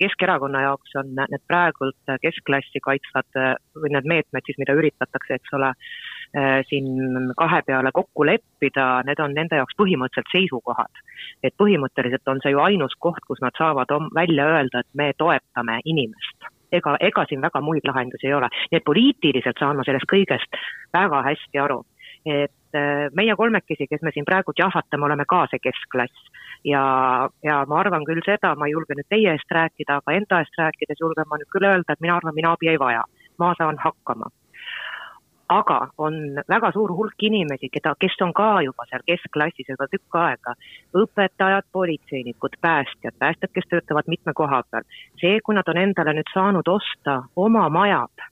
Keskerakonna 0.00 0.62
jaoks 0.64 0.96
on 0.98 1.12
need 1.14 1.44
praegult 1.46 2.10
keskklassi 2.22 2.82
kaitsvad 2.82 3.38
või 3.78 3.92
need 3.94 4.08
meetmed 4.10 4.42
siis, 4.46 4.58
mida 4.58 4.74
üritatakse, 4.74 5.38
eks 5.38 5.54
ole, 5.54 5.70
siin 6.68 6.86
kahe 7.36 7.60
peale 7.66 7.90
kokku 7.92 8.24
leppida, 8.24 9.02
need 9.04 9.20
on 9.20 9.34
nende 9.36 9.58
jaoks 9.60 9.76
põhimõtteliselt 9.76 10.32
seisukohad. 10.32 11.02
et 11.42 11.54
põhimõtteliselt 11.60 12.28
on 12.28 12.40
see 12.42 12.54
ju 12.54 12.62
ainus 12.64 12.96
koht, 12.98 13.20
kus 13.28 13.40
nad 13.44 13.52
saavad 13.58 13.92
välja 14.14 14.46
öelda, 14.54 14.80
et 14.80 14.90
me 14.94 15.12
toetame 15.18 15.80
inimest 15.84 16.48
ega, 16.72 16.96
ega 17.00 17.24
siin 17.28 17.42
väga 17.44 17.60
muid 17.60 17.86
lahendusi 17.88 18.28
ei 18.28 18.34
ole. 18.34 18.48
nii 18.70 18.80
et 18.80 18.88
poliitiliselt 18.88 19.60
saan 19.60 19.76
ma 19.76 19.86
sellest 19.86 20.08
kõigest 20.12 20.60
väga 20.96 21.22
hästi 21.28 21.62
aru. 21.64 21.82
et 22.26 22.78
äh, 22.78 23.08
meie 23.18 23.34
kolmekesi, 23.36 23.86
kes 23.90 24.02
me 24.02 24.12
siin 24.14 24.24
praegu 24.24 24.54
jahvatame, 24.58 25.04
oleme 25.04 25.24
ka 25.28 25.46
see 25.50 25.62
keskklass. 25.62 26.28
ja, 26.64 26.82
ja 27.42 27.64
ma 27.68 27.80
arvan 27.80 28.06
küll 28.08 28.22
seda, 28.26 28.54
ma 28.56 28.66
ei 28.68 28.76
julge 28.76 28.96
nüüd 28.96 29.10
teie 29.10 29.34
eest 29.36 29.56
rääkida, 29.58 30.00
aga 30.00 30.18
enda 30.18 30.44
eest 30.44 30.58
rääkides 30.58 31.02
julgen 31.04 31.28
ma 31.28 31.40
nüüd 31.40 31.50
küll 31.52 31.68
öelda, 31.68 31.92
et 31.92 32.00
mina 32.00 32.16
arvan, 32.16 32.34
mina 32.34 32.54
abi 32.56 32.72
ei 32.72 32.78
vaja. 32.78 33.04
ma 33.38 33.54
saan 33.58 33.78
hakkama 33.78 34.30
aga 35.52 35.78
on 35.98 36.14
väga 36.48 36.70
suur 36.72 36.92
hulk 36.96 37.24
inimesi, 37.28 37.68
keda, 37.72 37.94
kes 38.00 38.16
on 38.24 38.32
ka 38.36 38.48
juba 38.66 38.86
seal 38.90 39.04
keskklassis 39.06 39.68
juba 39.72 39.88
tükk 39.92 40.18
aega, 40.22 40.54
õpetajad, 41.02 41.68
politseinikud, 41.72 42.56
päästjad, 42.60 43.16
päästjad, 43.18 43.52
kes 43.54 43.68
töötavad 43.70 44.08
mitme 44.14 44.32
koha 44.34 44.62
peal. 44.70 44.88
see, 45.20 45.40
kui 45.44 45.54
nad 45.54 45.68
on 45.68 45.82
endale 45.84 46.16
nüüd 46.16 46.32
saanud 46.34 46.68
osta 46.68 47.22
oma 47.36 47.68
majad 47.68 48.26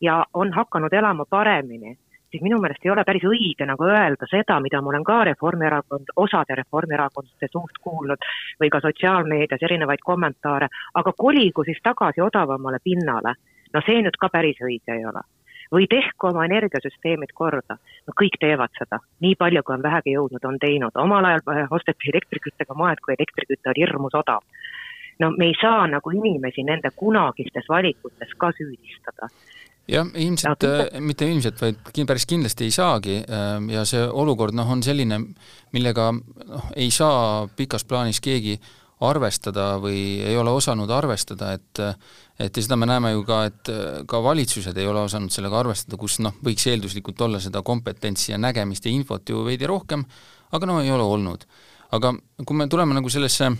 ja 0.00 0.24
on 0.34 0.52
hakanud 0.52 0.92
elama 0.92 1.24
paremini, 1.30 1.96
siis 2.30 2.42
minu 2.42 2.58
meelest 2.60 2.84
ei 2.84 2.90
ole 2.90 3.04
päris 3.04 3.24
õige 3.24 3.66
nagu 3.68 3.84
öelda 3.84 4.28
seda, 4.30 4.58
mida 4.60 4.80
ma 4.80 4.92
olen 4.92 5.04
ka 5.04 5.22
Reformierakond, 5.30 6.12
osade 6.16 6.56
reformierakondlaste 6.62 7.48
suust 7.52 7.78
kuulnud 7.82 8.28
või 8.60 8.72
ka 8.72 8.80
sotsiaalmeedias 8.84 9.62
erinevaid 9.68 10.04
kommentaare, 10.04 10.68
aga 10.94 11.12
koligu 11.16 11.64
siis 11.64 11.80
tagasi 11.82 12.24
odavamale 12.24 12.82
pinnale. 12.84 13.34
no 13.74 13.80
see 13.86 14.02
nüüd 14.02 14.16
ka 14.20 14.28
päris 14.32 14.60
õige 14.62 14.94
ei 14.94 15.04
ole 15.04 15.22
või 15.72 15.86
tehku 15.90 16.30
oma 16.30 16.44
energiasüsteemid 16.46 17.34
korda. 17.34 17.78
no 18.06 18.14
kõik 18.20 18.38
teevad 18.40 18.72
seda, 18.78 19.00
nii 19.20 19.34
palju, 19.38 19.62
kui 19.62 19.74
on 19.74 19.82
vähegi 19.82 20.16
jõudnud, 20.16 20.44
on 20.44 20.58
teinud, 20.62 20.94
omal 20.94 21.24
ajal 21.24 21.44
äh, 21.52 21.66
osteti 21.70 22.12
elektriküttega 22.14 22.74
maad, 22.74 23.02
kui 23.04 23.14
elektriküte 23.18 23.72
oli 23.72 23.84
hirmus 23.84 24.14
odav. 24.14 24.42
no 25.18 25.30
me 25.30 25.50
ei 25.50 25.54
saa 25.60 25.86
nagu 25.86 26.10
inimesi 26.10 26.62
nende 26.62 26.90
kunagistes 26.96 27.68
valikutes 27.68 28.34
ka 28.38 28.52
süüdistada 28.58 29.30
jah, 29.88 30.06
ilmselt 30.14 30.64
äh, 30.64 31.00
mitte 31.00 31.28
ilmselt, 31.30 31.60
vaid 31.62 32.02
päris 32.06 32.26
kindlasti 32.26 32.66
ei 32.66 32.74
saagi 32.74 33.20
ähm, 33.22 33.70
ja 33.70 33.84
see 33.88 34.02
olukord 34.06 34.54
noh, 34.54 34.70
on 34.70 34.82
selline, 34.82 35.20
millega 35.72 36.10
noh, 36.12 36.72
ei 36.76 36.90
saa 36.90 37.46
pikas 37.56 37.84
plaanis 37.84 38.20
keegi 38.20 38.58
arvestada 39.04 39.74
või 39.80 40.22
ei 40.24 40.36
ole 40.40 40.52
osanud 40.56 40.90
arvestada, 40.90 41.52
et 41.52 41.82
et 42.40 42.56
ja 42.56 42.62
seda 42.62 42.76
me 42.76 42.88
näeme 42.88 43.12
ju 43.14 43.22
ka, 43.24 43.38
et 43.48 43.70
ka 44.08 44.20
valitsused 44.24 44.76
ei 44.76 44.86
ole 44.88 45.00
osanud 45.04 45.32
sellega 45.32 45.60
arvestada, 45.60 45.96
kus 46.00 46.18
noh, 46.24 46.34
võiks 46.44 46.66
eelduslikult 46.68 47.20
olla 47.24 47.40
seda 47.40 47.62
kompetentsi 47.64 48.32
ja 48.32 48.38
nägemist 48.40 48.84
ja 48.84 48.92
infot 48.92 49.28
ju 49.28 49.44
veidi 49.44 49.68
rohkem, 49.68 50.04
aga 50.52 50.68
no 50.68 50.80
ei 50.82 50.92
ole 50.92 51.02
olnud. 51.04 51.46
aga 51.96 52.12
kui 52.44 52.56
me 52.56 52.66
tuleme 52.68 52.94
nagu 52.94 53.08
sellesse 53.08 53.50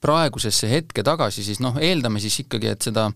praegusesse 0.00 0.68
hetke 0.68 1.02
tagasi, 1.06 1.44
siis 1.44 1.60
noh, 1.64 1.76
eeldame 1.80 2.20
siis 2.20 2.40
ikkagi, 2.44 2.72
et 2.72 2.82
seda 2.82 3.08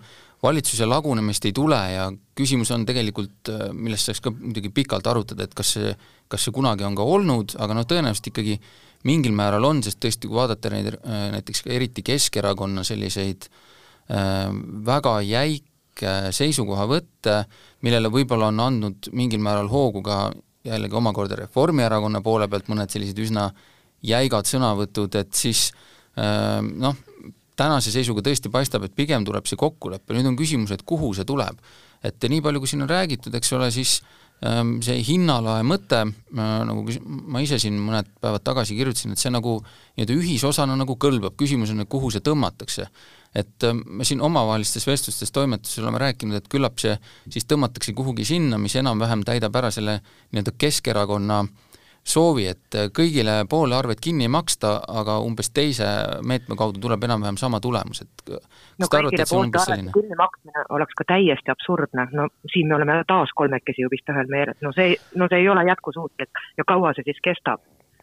valitsuse 0.42 0.86
lagunemist 0.88 1.44
ei 1.46 1.52
tule 1.54 1.78
ja 1.92 2.08
küsimus 2.38 2.72
on 2.74 2.86
tegelikult, 2.86 3.50
millest 3.72 4.08
saaks 4.08 4.22
ka 4.24 4.32
muidugi 4.34 4.72
pikalt 4.74 5.06
arutada, 5.06 5.46
et 5.46 5.54
kas 5.54 5.74
see, 5.76 5.92
kas 6.28 6.46
see 6.46 6.54
kunagi 6.54 6.86
on 6.86 6.96
ka 6.98 7.06
olnud, 7.06 7.56
aga 7.62 7.76
noh, 7.78 7.86
tõenäoliselt 7.88 8.32
ikkagi 8.32 8.56
mingil 9.08 9.34
määral 9.34 9.64
on, 9.64 9.82
sest 9.82 9.98
tõesti, 10.02 10.28
kui 10.28 10.38
vaadata 10.38 10.70
neid 10.70 10.94
näiteks 11.04 11.64
ka 11.64 11.72
eriti 11.74 12.04
Keskerakonna 12.06 12.84
selliseid 12.86 13.48
äh, 13.48 13.60
Äh, 14.10 14.48
väga 14.84 15.20
jäike 15.22 16.14
seisukohavõtte, 16.34 17.44
millele 17.86 18.10
võib-olla 18.10 18.48
on 18.50 18.58
andnud 18.64 19.08
mingil 19.14 19.40
määral 19.44 19.70
hoogu 19.70 20.02
ka 20.02 20.24
jällegi 20.66 20.98
omakorda 20.98 21.38
Reformierakonna 21.38 22.20
poole 22.22 22.48
pealt 22.50 22.66
mõned 22.70 22.90
sellised 22.90 23.20
üsna 23.22 23.46
jäigad 24.02 24.48
sõnavõtud, 24.50 25.14
et 25.20 25.30
siis 25.38 25.68
äh, 26.18 26.58
noh, 26.60 26.98
tänase 27.56 27.94
seisuga 27.94 28.24
tõesti 28.26 28.50
paistab, 28.50 28.88
et 28.88 28.96
pigem 28.98 29.24
tuleb 29.24 29.46
see 29.46 29.60
kokkulepe, 29.60 30.16
nüüd 30.16 30.32
on 30.32 30.36
küsimus, 30.40 30.74
et 30.74 30.82
kuhu 30.82 31.14
see 31.14 31.28
tuleb. 31.28 31.62
et 32.02 32.18
nii 32.18 32.42
palju, 32.42 32.58
kui 32.58 32.66
siin 32.66 32.82
on 32.82 32.90
räägitud, 32.90 33.34
eks 33.38 33.52
ole, 33.54 33.70
siis 33.70 34.00
ähm, 34.02 34.16
see 34.82 34.98
hinnalae 35.06 35.62
mõte, 35.66 36.02
äh, 36.02 36.52
nagu 36.66 36.84
ma 37.04 37.42
ise 37.44 37.60
siin 37.62 37.76
mõned 37.78 38.08
päevad 38.22 38.42
tagasi 38.42 38.74
kirjutasin, 38.74 39.14
et 39.14 39.22
see 39.22 39.30
nagu 39.30 39.60
nii-öelda 39.62 40.16
ühisosana 40.18 40.74
nagu 40.78 40.96
kõlbab, 40.98 41.36
küsimus 41.38 41.70
on, 41.70 41.84
et 41.84 41.90
kuhu 41.90 42.10
see 42.10 42.24
tõmmatakse. 42.26 42.88
Et 43.38 43.66
äh, 43.68 43.76
me 43.86 44.06
siin 44.08 44.20
omavahelistes 44.24 44.86
vestlustes 44.88 45.30
toimetuses 45.34 45.82
oleme 45.84 46.02
rääkinud, 46.02 46.40
et 46.40 46.50
küllap 46.50 46.82
see 46.82 46.96
siis 47.30 47.46
tõmmatakse 47.46 47.94
kuhugi 47.94 48.26
sinna, 48.26 48.58
mis 48.58 48.74
enam-vähem 48.80 49.22
täidab 49.28 49.62
ära 49.62 49.70
selle 49.74 50.00
nii-öelda 50.32 50.56
Keskerakonna 50.58 51.44
soovi, 52.04 52.46
et 52.50 52.76
äh, 52.78 52.88
kõigile 52.94 53.42
poole 53.50 53.76
arvet 53.76 54.00
kinni 54.02 54.26
ei 54.26 54.32
maksta, 54.32 54.74
aga 54.88 55.18
umbes 55.22 55.52
teise 55.54 55.86
meetme 56.26 56.56
kaudu 56.58 56.82
tuleb 56.82 57.04
enam-vähem 57.06 57.38
sama 57.40 57.60
tulemus, 57.62 58.02
et 58.04 58.32
äh, 58.34 58.40
no 58.82 58.88
kõigile 58.92 59.26
poolte 59.30 59.62
arvete 59.62 59.94
kinni 59.94 60.18
maksmine 60.18 60.64
oleks 60.76 60.98
ka 60.98 61.06
täiesti 61.14 61.54
absurdne, 61.54 62.08
no 62.18 62.28
siin 62.52 62.70
me 62.70 62.78
oleme 62.78 63.02
taas 63.08 63.34
kolmekesi 63.38 63.86
ju 63.86 63.92
vist 63.92 64.10
ühel 64.10 64.30
meelel, 64.32 64.58
no 64.66 64.74
see, 64.76 64.96
no 65.16 65.30
see 65.30 65.44
ei 65.44 65.48
ole 65.52 65.64
jätkusuutlik. 65.70 66.42
Ja 66.58 66.66
kaua 66.66 66.92
see 66.96 67.06
siis 67.06 67.22
kestab? 67.22 67.62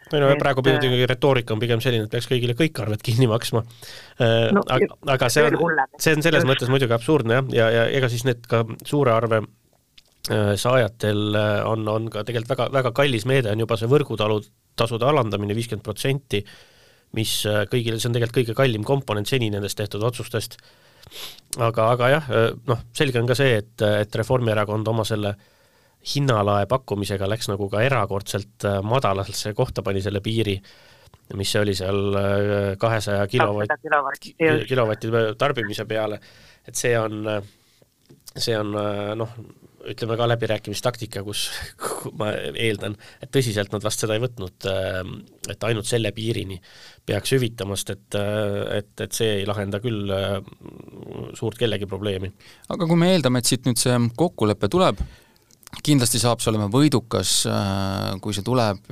Ei 0.10 0.22
no 0.24 0.29
et, 0.32 0.39
praegu 0.41 0.63
muidugi 0.65 1.06
retoorika 1.10 1.53
on 1.53 1.60
pigem 1.62 1.82
selline, 1.84 2.08
et 2.08 2.13
peaks 2.13 2.25
kõigile 2.32 2.56
kõik 2.58 2.79
arved 2.82 3.03
kinni 3.06 3.27
maksma. 3.29 3.62
Äh, 4.18 4.50
no,. 4.56 4.63
aga, 4.65 4.96
aga 5.15 5.29
see 5.29 5.46
on, 5.46 5.60
see 6.01 6.15
on 6.18 6.25
selles 6.25 6.48
mõttes 6.50 6.72
muidugi 6.72 6.96
absurdne 6.96 7.38
jah, 7.38 7.51
ja, 7.53 7.70
ja 7.75 7.88
ega 8.00 8.10
siis 8.10 8.25
need 8.25 8.48
ka 8.50 8.63
suure 8.88 9.13
arve 9.13 9.44
äh, 9.44 9.58
saajatel 10.27 11.35
äh, 11.35 11.53
on, 11.67 11.88
on 11.88 12.09
ka 12.11 12.23
tegelikult 12.27 12.51
väga, 12.55 12.67
väga 12.75 12.91
kallis 12.95 13.25
meede 13.29 13.53
on 13.53 13.63
juba 13.63 13.77
see 13.79 13.89
võrgutalu 13.91 14.41
tasude 14.79 15.07
alandamine 15.07 15.55
viiskümmend 15.57 15.83
protsenti, 15.83 16.43
mis 17.17 17.31
kõigile, 17.71 17.97
see 17.99 18.09
on 18.11 18.15
tegelikult 18.15 18.41
kõige 18.41 18.57
kallim 18.57 18.83
komponent 18.88 19.27
seni 19.27 19.49
nendest 19.51 19.79
tehtud 19.79 20.03
otsustest. 20.05 20.59
aga, 21.57 21.88
aga 21.95 22.09
jah, 22.13 22.27
noh, 22.69 22.83
selge 22.95 23.19
on 23.19 23.27
ka 23.27 23.35
see, 23.35 23.57
et, 23.63 23.81
et 23.81 24.15
Reformierakond 24.15 24.88
oma 24.88 25.03
selle 25.07 25.33
äh, 25.33 25.47
hinnalae 26.15 26.65
pakkumisega 26.69 27.27
läks 27.29 27.49
nagu 27.51 27.67
ka 27.69 27.81
erakordselt 27.83 28.65
äh, 28.65 28.79
madalasse 28.85 29.53
kohta, 29.53 29.83
pani 29.83 30.01
selle 30.01 30.21
piiri, 30.23 30.55
mis 31.38 31.51
see 31.51 31.61
oli 31.61 31.75
seal 31.75 32.15
äh, 32.15 32.57
kahesaja 32.79 33.27
kilovatt, 33.27 33.73
kilovati 34.67 35.11
tarbimise 35.38 35.85
peale, 35.89 36.19
et 36.67 36.75
see 36.79 36.95
on, 36.99 37.25
see 38.35 38.55
on 38.57 38.71
noh, 39.19 39.35
ütleme 39.93 40.17
ka 40.19 40.27
läbirääkimistaktika, 40.29 41.24
kus 41.24 41.48
ma 42.19 42.31
eeldan, 42.53 42.98
et 43.24 43.31
tõsiselt 43.33 43.74
nad 43.74 43.86
vast 43.86 44.03
seda 44.03 44.17
ei 44.17 44.24
võtnud, 44.24 44.67
äh, 44.69 45.00
et 45.53 45.67
ainult 45.69 45.89
selle 45.89 46.12
piirini 46.15 46.59
peaks 47.09 47.33
hüvitamast, 47.33 47.93
et, 47.95 48.17
et, 48.75 48.91
et 49.01 49.15
see 49.15 49.39
ei 49.39 49.48
lahenda 49.50 49.79
küll 49.81 50.12
suurt 51.38 51.57
kellegi 51.57 51.88
probleemi. 51.89 52.29
aga 52.69 52.86
kui 52.86 53.00
me 53.00 53.13
eeldame, 53.15 53.41
et 53.41 53.50
siit 53.50 53.65
nüüd 53.65 53.81
see 53.81 53.95
kokkulepe 54.19 54.69
tuleb, 54.69 55.01
kindlasti 55.86 56.21
saab 56.21 56.43
see 56.43 56.51
olema 56.53 56.69
võidukas, 56.74 57.39
äh, 57.50 58.12
kui 58.21 58.38
see 58.38 58.45
tuleb 58.45 58.83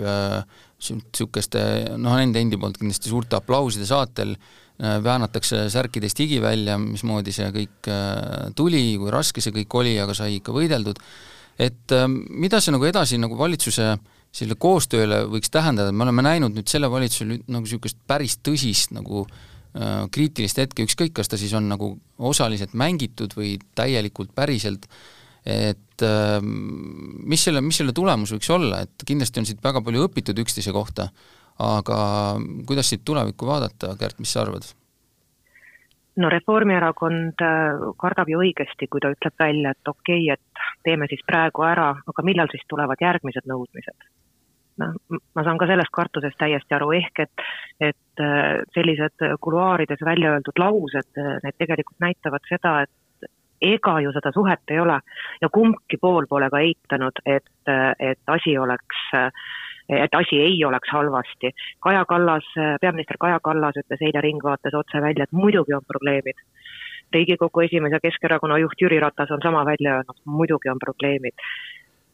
niisuguste 0.77 1.61
noh, 1.97 2.15
nende 2.17 2.41
endi 2.41 2.57
poolt 2.61 2.77
kindlasti 2.77 3.09
suurte 3.09 3.37
aplauside 3.37 3.85
saatel, 3.89 4.35
äh, 4.37 4.66
väänatakse 4.77 5.63
särkidest 5.73 6.19
higi 6.21 6.37
välja, 6.41 6.77
mismoodi 6.77 7.33
see 7.33 7.49
kõik 7.55 7.89
äh, 7.89 8.51
tuli, 8.55 8.83
kui 9.01 9.11
raske 9.13 9.41
see 9.41 9.55
kõik 9.55 9.79
oli, 9.79 9.95
aga 10.01 10.13
sai 10.17 10.37
ikka 10.37 10.53
võideldud, 10.55 11.01
et 11.57 11.93
mida 12.29 12.61
see 12.61 12.75
nagu 12.75 12.85
edasi 12.85 13.17
nagu 13.17 13.37
valitsuse 13.37 13.95
sellele 14.37 14.57
koostööle 14.61 15.23
võiks 15.31 15.49
tähendada, 15.49 15.91
me 15.91 16.05
oleme 16.05 16.21
näinud 16.25 16.53
nüüd 16.53 16.69
selle 16.69 16.91
valitsuse 16.93 17.39
nagu 17.47 17.63
niisugust 17.63 17.97
päris 18.05 18.37
tõsist 18.45 18.93
nagu 18.93 19.25
äh, 19.25 20.05
kriitilist 20.13 20.61
hetke, 20.61 20.85
ükskõik, 20.85 21.15
kas 21.17 21.31
ta 21.31 21.39
siis 21.41 21.55
on 21.57 21.69
nagu 21.71 21.95
osaliselt 22.17 22.77
mängitud 22.77 23.33
või 23.37 23.55
täielikult 23.75 24.35
päriselt. 24.37 24.85
Äh, 24.85 25.15
et 25.47 26.03
mis 26.03 27.43
selle, 27.47 27.61
mis 27.63 27.79
selle 27.79 27.93
tulemus 27.95 28.33
võiks 28.35 28.49
olla, 28.53 28.83
et 28.85 29.05
kindlasti 29.07 29.41
on 29.41 29.47
siit 29.49 29.61
väga 29.63 29.81
palju 29.81 30.07
õpitud 30.09 30.37
üksteise 30.43 30.73
kohta, 30.75 31.07
aga 31.59 31.99
kuidas 32.67 32.89
siit 32.89 33.05
tulevikku 33.05 33.47
vaadata, 33.47 33.95
Kärt, 33.99 34.19
mis 34.19 34.33
sa 34.33 34.43
arvad? 34.45 34.67
no 36.17 36.29
Reformierakond 36.33 37.41
äh, 37.45 37.87
kardab 38.01 38.29
ju 38.31 38.41
õigesti, 38.41 38.89
kui 38.89 39.01
ta 39.03 39.11
ütleb 39.13 39.35
välja, 39.39 39.73
et 39.73 39.91
okei 39.91 40.23
okay,, 40.31 40.37
et 40.37 40.85
teeme 40.87 41.07
siis 41.09 41.21
praegu 41.27 41.65
ära, 41.67 41.91
aga 42.13 42.25
millal 42.25 42.49
siis 42.51 42.65
tulevad 42.69 43.01
järgmised 43.01 43.49
nõudmised? 43.49 44.07
noh, 44.77 44.93
ma 45.09 45.41
saan 45.41 45.57
ka 45.57 45.65
sellest 45.65 45.89
kartusest 45.93 46.37
täiesti 46.37 46.75
aru, 46.77 46.91
ehk 46.93 47.23
et, 47.23 47.45
et 47.89 48.21
äh, 48.21 48.61
sellised 48.75 49.25
kuluaarides 49.41 50.03
välja 50.05 50.35
öeldud 50.35 50.61
laused, 50.61 51.09
äh, 51.17 51.37
need 51.45 51.57
tegelikult 51.57 52.01
näitavad 52.03 52.45
seda, 52.49 52.73
et 52.85 53.29
ega 53.61 53.95
ju 54.05 54.11
seda 54.13 54.29
suhet 54.33 54.73
ei 54.73 54.77
ole 54.79 54.99
ja 55.41 55.49
kumbki 55.49 55.97
pool 55.97 56.27
pole 56.29 56.49
ka 56.53 56.61
eitanud, 56.61 57.23
et, 57.25 57.49
et 57.97 58.33
asi 58.33 58.53
oleks 58.57 58.99
et 59.89 60.15
asi 60.15 60.39
ei 60.41 60.57
oleks 60.65 60.89
halvasti. 60.91 61.53
Kaja 61.79 62.05
Kallas, 62.05 62.47
peaminister 62.81 63.17
Kaja 63.19 63.39
Kallas 63.43 63.79
ütles 63.79 64.03
eile 64.03 64.21
Ringvaates 64.21 64.75
otse 64.75 65.01
välja, 65.01 65.23
et 65.23 65.31
muidugi 65.31 65.73
on 65.73 65.85
probleemid. 65.87 66.43
riigikogu 67.13 67.61
esimees 67.63 67.93
ja 67.95 67.99
Keskerakonna 68.03 68.57
juht 68.59 68.81
Jüri 68.81 68.99
Ratas 68.99 69.31
on 69.31 69.39
sama 69.43 69.65
välja 69.65 69.93
öelnud, 69.95 70.17
muidugi 70.25 70.69
on 70.69 70.79
probleemid 70.79 71.33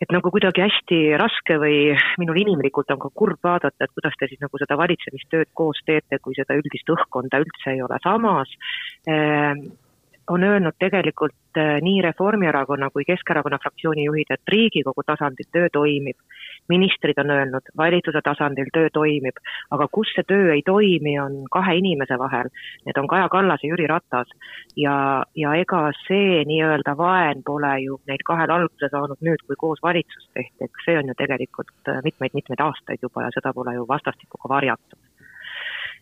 et 0.03 0.11
nagu 0.11 0.31
kuidagi 0.33 0.63
hästi 0.63 0.99
raske 1.19 1.57
või 1.61 1.77
minul 2.19 2.39
inimlikult 2.41 2.91
on 2.91 2.99
ka 2.99 3.09
kurb 3.15 3.39
vaadata, 3.43 3.85
et 3.85 3.93
kuidas 3.95 4.17
te 4.19 4.27
siis 4.27 4.41
nagu 4.43 4.59
seda 4.59 4.77
valitsemistööd 4.79 5.53
koos 5.53 5.79
teete, 5.87 6.19
kui 6.19 6.35
seda 6.35 6.57
üldist 6.59 6.89
õhkkonda 6.91 7.39
üldse 7.43 7.75
ei 7.75 7.81
ole, 7.85 7.99
samas 8.03 8.51
on 10.29 10.43
öelnud 10.43 10.75
tegelikult 10.79 11.57
äh, 11.57 11.81
nii 11.81 12.01
Reformierakonna 12.01 12.89
kui 12.89 13.05
Keskerakonna 13.05 13.57
fraktsiooni 13.63 14.05
juhid, 14.05 14.31
et 14.31 14.51
Riigikogu 14.51 15.03
tasandil 15.05 15.49
töö 15.51 15.67
toimib. 15.73 16.17
ministrid 16.69 17.17
on 17.19 17.29
öelnud, 17.29 17.65
valitsuse 17.77 18.21
tasandil 18.23 18.69
töö 18.73 18.87
toimib, 18.93 19.39
aga 19.75 19.87
kus 19.91 20.13
see 20.15 20.23
töö 20.27 20.53
ei 20.53 20.61
toimi, 20.65 21.17
on 21.19 21.33
kahe 21.51 21.75
inimese 21.75 22.15
vahel. 22.19 22.47
Need 22.85 22.97
on 23.01 23.07
Kaja 23.07 23.29
Kallas 23.29 23.63
ja 23.63 23.69
Jüri 23.69 23.87
Ratas. 23.87 24.31
ja, 24.75 25.23
ja 25.35 25.55
ega 25.55 25.91
see 26.07 26.43
nii-öelda 26.47 26.97
vaen 26.97 27.43
pole 27.43 27.73
ju 27.83 27.99
neil 28.07 28.23
kahel 28.25 28.51
alguse 28.51 28.89
saanud 28.91 29.19
nüüd, 29.21 29.43
kui 29.47 29.59
koos 29.59 29.83
valitsust 29.83 30.31
tehti, 30.33 30.63
eks 30.63 30.85
see 30.85 30.97
on 30.97 31.11
ju 31.11 31.19
tegelikult 31.19 31.95
mitmeid-mitmeid 32.03 32.59
äh, 32.59 32.67
aastaid 32.67 33.03
juba 33.03 33.27
ja 33.27 33.35
seda 33.35 33.53
pole 33.53 33.75
ju 33.75 33.87
vastastikku 33.87 34.39
ka 34.39 34.55
varjatud 34.55 35.02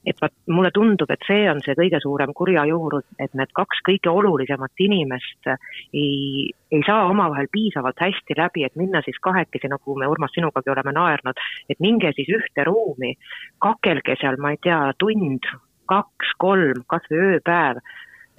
et 0.06 0.18
vaat 0.22 0.34
mulle 0.50 0.72
tundub, 0.74 1.10
et 1.14 1.26
see 1.28 1.46
on 1.52 1.62
see 1.62 1.76
kõige 1.78 2.00
suurem 2.02 2.34
kurja 2.38 2.64
juur, 2.70 3.00
et 3.22 3.34
need 3.38 3.52
kaks 3.58 3.84
kõige 3.86 4.10
olulisemat 4.10 4.84
inimest 4.86 5.52
ei, 5.52 6.50
ei 6.74 6.82
saa 6.88 7.06
omavahel 7.12 7.50
piisavalt 7.54 8.02
hästi 8.02 8.38
läbi, 8.38 8.66
et 8.66 8.78
minna 8.80 9.04
siis 9.06 9.20
kahekesi, 9.22 9.70
nagu 9.72 9.98
me 10.00 10.10
Urmas 10.10 10.34
sinugagi 10.34 10.74
oleme 10.74 10.94
naernud, 10.98 11.42
et 11.70 11.80
minge 11.84 12.14
siis 12.18 12.32
ühte 12.34 12.66
ruumi, 12.66 13.14
kakelge 13.62 14.18
seal, 14.22 14.42
ma 14.42 14.56
ei 14.56 14.62
tea, 14.64 14.80
tund, 15.00 15.46
kaks, 15.92 16.34
kolm, 16.42 16.82
kas 16.90 17.06
või 17.12 17.36
ööpäev 17.36 17.82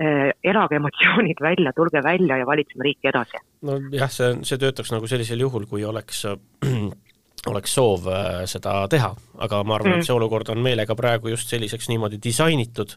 eh, 0.02 0.32
elage 0.50 0.80
emotsioonid 0.80 1.42
välja, 1.44 1.74
tulge 1.76 2.02
välja 2.02 2.40
ja 2.42 2.48
valitseme 2.48 2.88
riiki 2.88 3.12
edasi. 3.12 3.42
nojah, 3.62 4.10
see, 4.10 4.34
see 4.48 4.58
töötaks 4.58 4.90
nagu 4.94 5.06
sellisel 5.10 5.46
juhul, 5.46 5.68
kui 5.70 5.86
oleks 5.86 6.24
oleks 7.50 7.74
soov 7.74 8.06
äh, 8.10 8.42
seda 8.50 8.82
teha, 8.90 9.12
aga 9.42 9.62
ma 9.66 9.76
arvan 9.78 9.96
mm., 9.96 10.02
et 10.02 10.08
see 10.08 10.14
olukord 10.14 10.52
on 10.54 10.62
meelega 10.62 10.96
praegu 10.98 11.32
just 11.32 11.50
selliseks 11.50 11.88
niimoodi 11.90 12.20
disainitud 12.22 12.94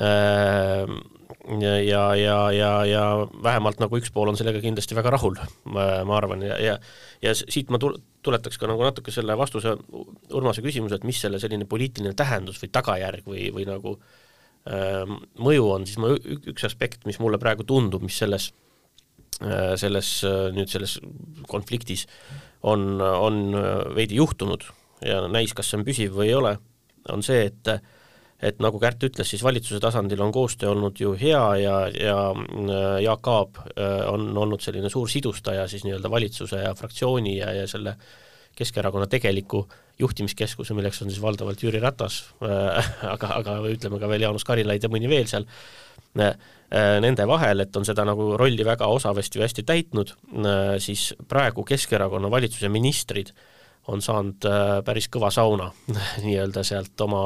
äh, 0.00 0.86
ja, 1.84 2.04
ja, 2.16 2.38
ja, 2.54 2.70
ja 2.88 3.02
vähemalt 3.42 3.82
nagu 3.82 4.00
üks 4.00 4.12
pool 4.14 4.32
on 4.32 4.38
sellega 4.38 4.62
kindlasti 4.64 4.96
väga 4.96 5.12
rahul, 5.16 5.36
ma 5.72 6.16
arvan, 6.16 6.44
ja, 6.46 6.56
ja 6.60 6.78
ja 7.20 7.34
siit 7.36 7.68
ma 7.72 7.80
tul-, 7.80 7.98
tuletaks 8.24 8.58
ka 8.60 8.68
nagu 8.70 8.84
natuke 8.84 9.12
selle 9.12 9.36
vastuse 9.36 9.76
Urmase 10.32 10.64
küsimuse, 10.64 10.96
et 10.96 11.06
mis 11.08 11.20
selle 11.20 11.40
selline 11.42 11.68
poliitiline 11.68 12.16
tähendus 12.16 12.60
või 12.62 12.72
tagajärg 12.72 13.28
või, 13.28 13.50
või 13.54 13.68
nagu 13.68 13.96
äh, 14.70 15.04
mõju 15.36 15.68
on, 15.76 15.86
siis 15.88 16.00
ma, 16.00 16.14
üks 16.14 16.64
aspekt, 16.68 17.04
mis 17.08 17.20
mulle 17.20 17.40
praegu 17.42 17.66
tundub, 17.68 18.04
mis 18.06 18.16
selles 18.24 18.50
äh, 18.52 18.69
selles 19.80 20.08
nüüd 20.52 20.68
selles 20.68 20.98
konfliktis 21.48 22.02
on, 22.62 23.00
on 23.00 23.54
veidi 23.96 24.18
juhtunud 24.18 24.66
ja 25.04 25.22
näis, 25.32 25.54
kas 25.56 25.70
see 25.70 25.80
on 25.80 25.86
püsiv 25.86 26.12
või 26.18 26.28
ei 26.28 26.36
ole, 26.36 26.54
on 27.08 27.24
see, 27.24 27.46
et 27.48 27.72
et 28.40 28.60
nagu 28.62 28.78
Kärt 28.80 29.02
ütles, 29.04 29.28
siis 29.28 29.42
valitsuse 29.44 29.80
tasandil 29.82 30.20
on 30.24 30.32
koostöö 30.32 30.70
olnud 30.72 30.96
ju 31.00 31.12
hea 31.20 31.42
ja, 31.60 31.76
ja 31.92 32.16
äh, 32.32 33.02
Jaak 33.04 33.28
Aab 33.28 33.60
äh, 33.60 34.00
on 34.08 34.30
olnud 34.32 34.64
selline 34.64 34.88
suur 34.88 35.10
sidustaja 35.12 35.66
siis 35.68 35.84
nii-öelda 35.84 36.10
valitsuse 36.10 36.62
ja 36.62 36.72
fraktsiooni 36.74 37.36
ja, 37.36 37.52
ja 37.52 37.66
selle 37.68 37.96
Keskerakonna 38.56 39.06
tegeliku 39.06 39.66
juhtimiskeskuse, 40.00 40.74
milleks 40.74 41.02
on 41.04 41.12
siis 41.12 41.20
valdavalt 41.22 41.62
Jüri 41.62 41.80
Ratas 41.84 42.22
äh,, 42.40 42.90
aga, 43.14 43.34
aga 43.42 43.58
ütleme 43.68 44.00
ka 44.00 44.08
veel 44.08 44.24
Jaanus 44.24 44.48
Karilaid 44.48 44.88
ja 44.88 44.92
mõni 44.92 45.12
veel 45.12 45.28
seal. 45.28 45.44
äh,, 45.44 45.89
nende 47.02 47.26
vahel, 47.26 47.64
et 47.64 47.76
on 47.76 47.86
seda 47.86 48.04
nagu 48.06 48.34
rolli 48.38 48.64
väga 48.66 48.86
osavasti 48.90 49.40
või 49.40 49.48
hästi 49.48 49.64
täitnud, 49.66 50.12
äh, 50.38 50.74
siis 50.82 51.10
praegu 51.28 51.64
Keskerakonna 51.66 52.30
valitsuse 52.30 52.70
ministrid 52.70 53.32
on 53.90 54.02
saanud 54.04 54.44
äh, 54.46 54.76
päris 54.86 55.08
kõva 55.10 55.32
sauna 55.34 55.70
nii-öelda 56.26 56.62
sealt 56.66 57.00
oma 57.02 57.22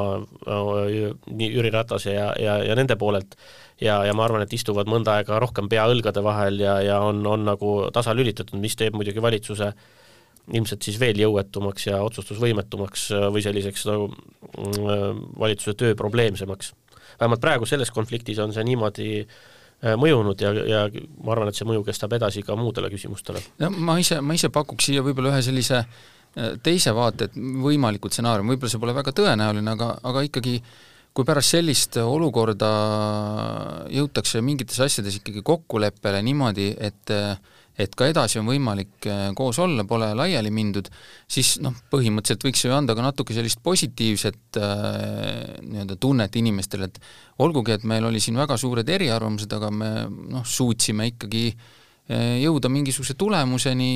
nii 0.46 1.50
Jüri 1.50 1.72
Ratase 1.74 2.14
ja, 2.14 2.30
ja, 2.40 2.56
ja 2.64 2.76
nende 2.78 2.96
poolelt. 2.96 3.36
Ja, 3.82 3.98
ja 4.06 4.14
ma 4.14 4.22
arvan, 4.24 4.44
et 4.44 4.52
istuvad 4.54 4.86
mõnda 4.88 5.16
aega 5.18 5.40
rohkem 5.42 5.66
pea 5.68 5.82
õlgade 5.90 6.22
vahel 6.22 6.60
ja, 6.62 6.78
ja 6.80 7.00
on, 7.02 7.24
on 7.26 7.42
nagu 7.44 7.74
tasalülitatud, 7.92 8.60
mis 8.62 8.78
teeb 8.78 8.94
muidugi 8.94 9.20
valitsuse 9.20 9.72
ilmselt 10.54 10.84
siis 10.86 11.00
veel 11.00 11.18
jõuetumaks 11.18 11.88
ja 11.88 11.98
otsustusvõimetumaks 12.06 13.10
äh, 13.12 13.28
või 13.34 13.44
selliseks 13.44 13.84
nagu 13.90 14.08
valitsuse 15.40 15.74
töö 15.76 15.98
probleemsemaks 15.98 16.72
vähemalt 17.20 17.42
praegu 17.42 17.68
selles 17.68 17.92
konfliktis 17.94 18.40
on 18.42 18.54
see 18.54 18.64
niimoodi 18.66 19.10
äh, 19.22 19.94
mõjunud 20.00 20.40
ja, 20.40 20.54
ja 20.54 20.80
ma 21.24 21.34
arvan, 21.34 21.50
et 21.50 21.58
see 21.58 21.68
mõju 21.68 21.84
kestab 21.86 22.16
edasi 22.18 22.44
ka 22.46 22.56
muudele 22.58 22.90
küsimustele. 22.92 23.42
no 23.62 23.70
ma 23.74 23.98
ise, 24.02 24.20
ma 24.20 24.36
ise 24.38 24.50
pakuks 24.54 24.90
siia 24.90 25.04
võib-olla 25.06 25.34
ühe 25.34 25.44
sellise 25.46 25.82
äh, 25.82 26.56
teise 26.62 26.94
vaate, 26.96 27.30
et 27.30 27.38
võimalikud 27.38 28.14
stsenaarium, 28.14 28.54
võib-olla 28.54 28.74
see 28.74 28.82
pole 28.82 28.96
väga 28.96 29.14
tõenäoline, 29.16 29.76
aga, 29.76 29.94
aga 30.10 30.26
ikkagi 30.28 30.58
kui 31.14 31.26
pärast 31.26 31.54
sellist 31.54 31.96
olukorda 32.02 32.70
jõutakse 33.94 34.40
mingites 34.42 34.80
asjades 34.82 35.20
ikkagi 35.20 35.44
kokkuleppele 35.46 36.22
niimoodi, 36.26 36.72
et 36.74 37.14
äh, 37.14 37.36
et 37.78 37.94
ka 37.98 38.06
edasi 38.06 38.38
on 38.38 38.46
võimalik 38.48 39.08
äh, 39.10 39.26
koos 39.36 39.58
olla, 39.62 39.84
pole 39.88 40.12
laiali 40.16 40.50
mindud, 40.54 40.88
siis 41.30 41.56
noh, 41.64 41.74
põhimõtteliselt 41.90 42.46
võiks 42.46 42.64
ju 42.64 42.74
anda 42.74 42.94
ka 42.94 43.04
natuke 43.04 43.34
sellist 43.36 43.62
positiivset 43.64 44.58
äh, 44.60 45.56
nii-öelda 45.64 45.98
tunnet 46.00 46.38
inimestele, 46.38 46.90
et 46.90 47.00
olgugi, 47.42 47.74
et 47.74 47.86
meil 47.88 48.06
oli 48.06 48.22
siin 48.22 48.38
väga 48.38 48.58
suured 48.60 48.88
eriarvamused, 48.96 49.50
aga 49.58 49.72
me 49.74 49.90
noh, 50.06 50.46
suutsime 50.46 51.10
ikkagi 51.14 51.44
äh, 51.50 52.38
jõuda 52.44 52.70
mingisuguse 52.70 53.18
tulemuseni 53.18 53.92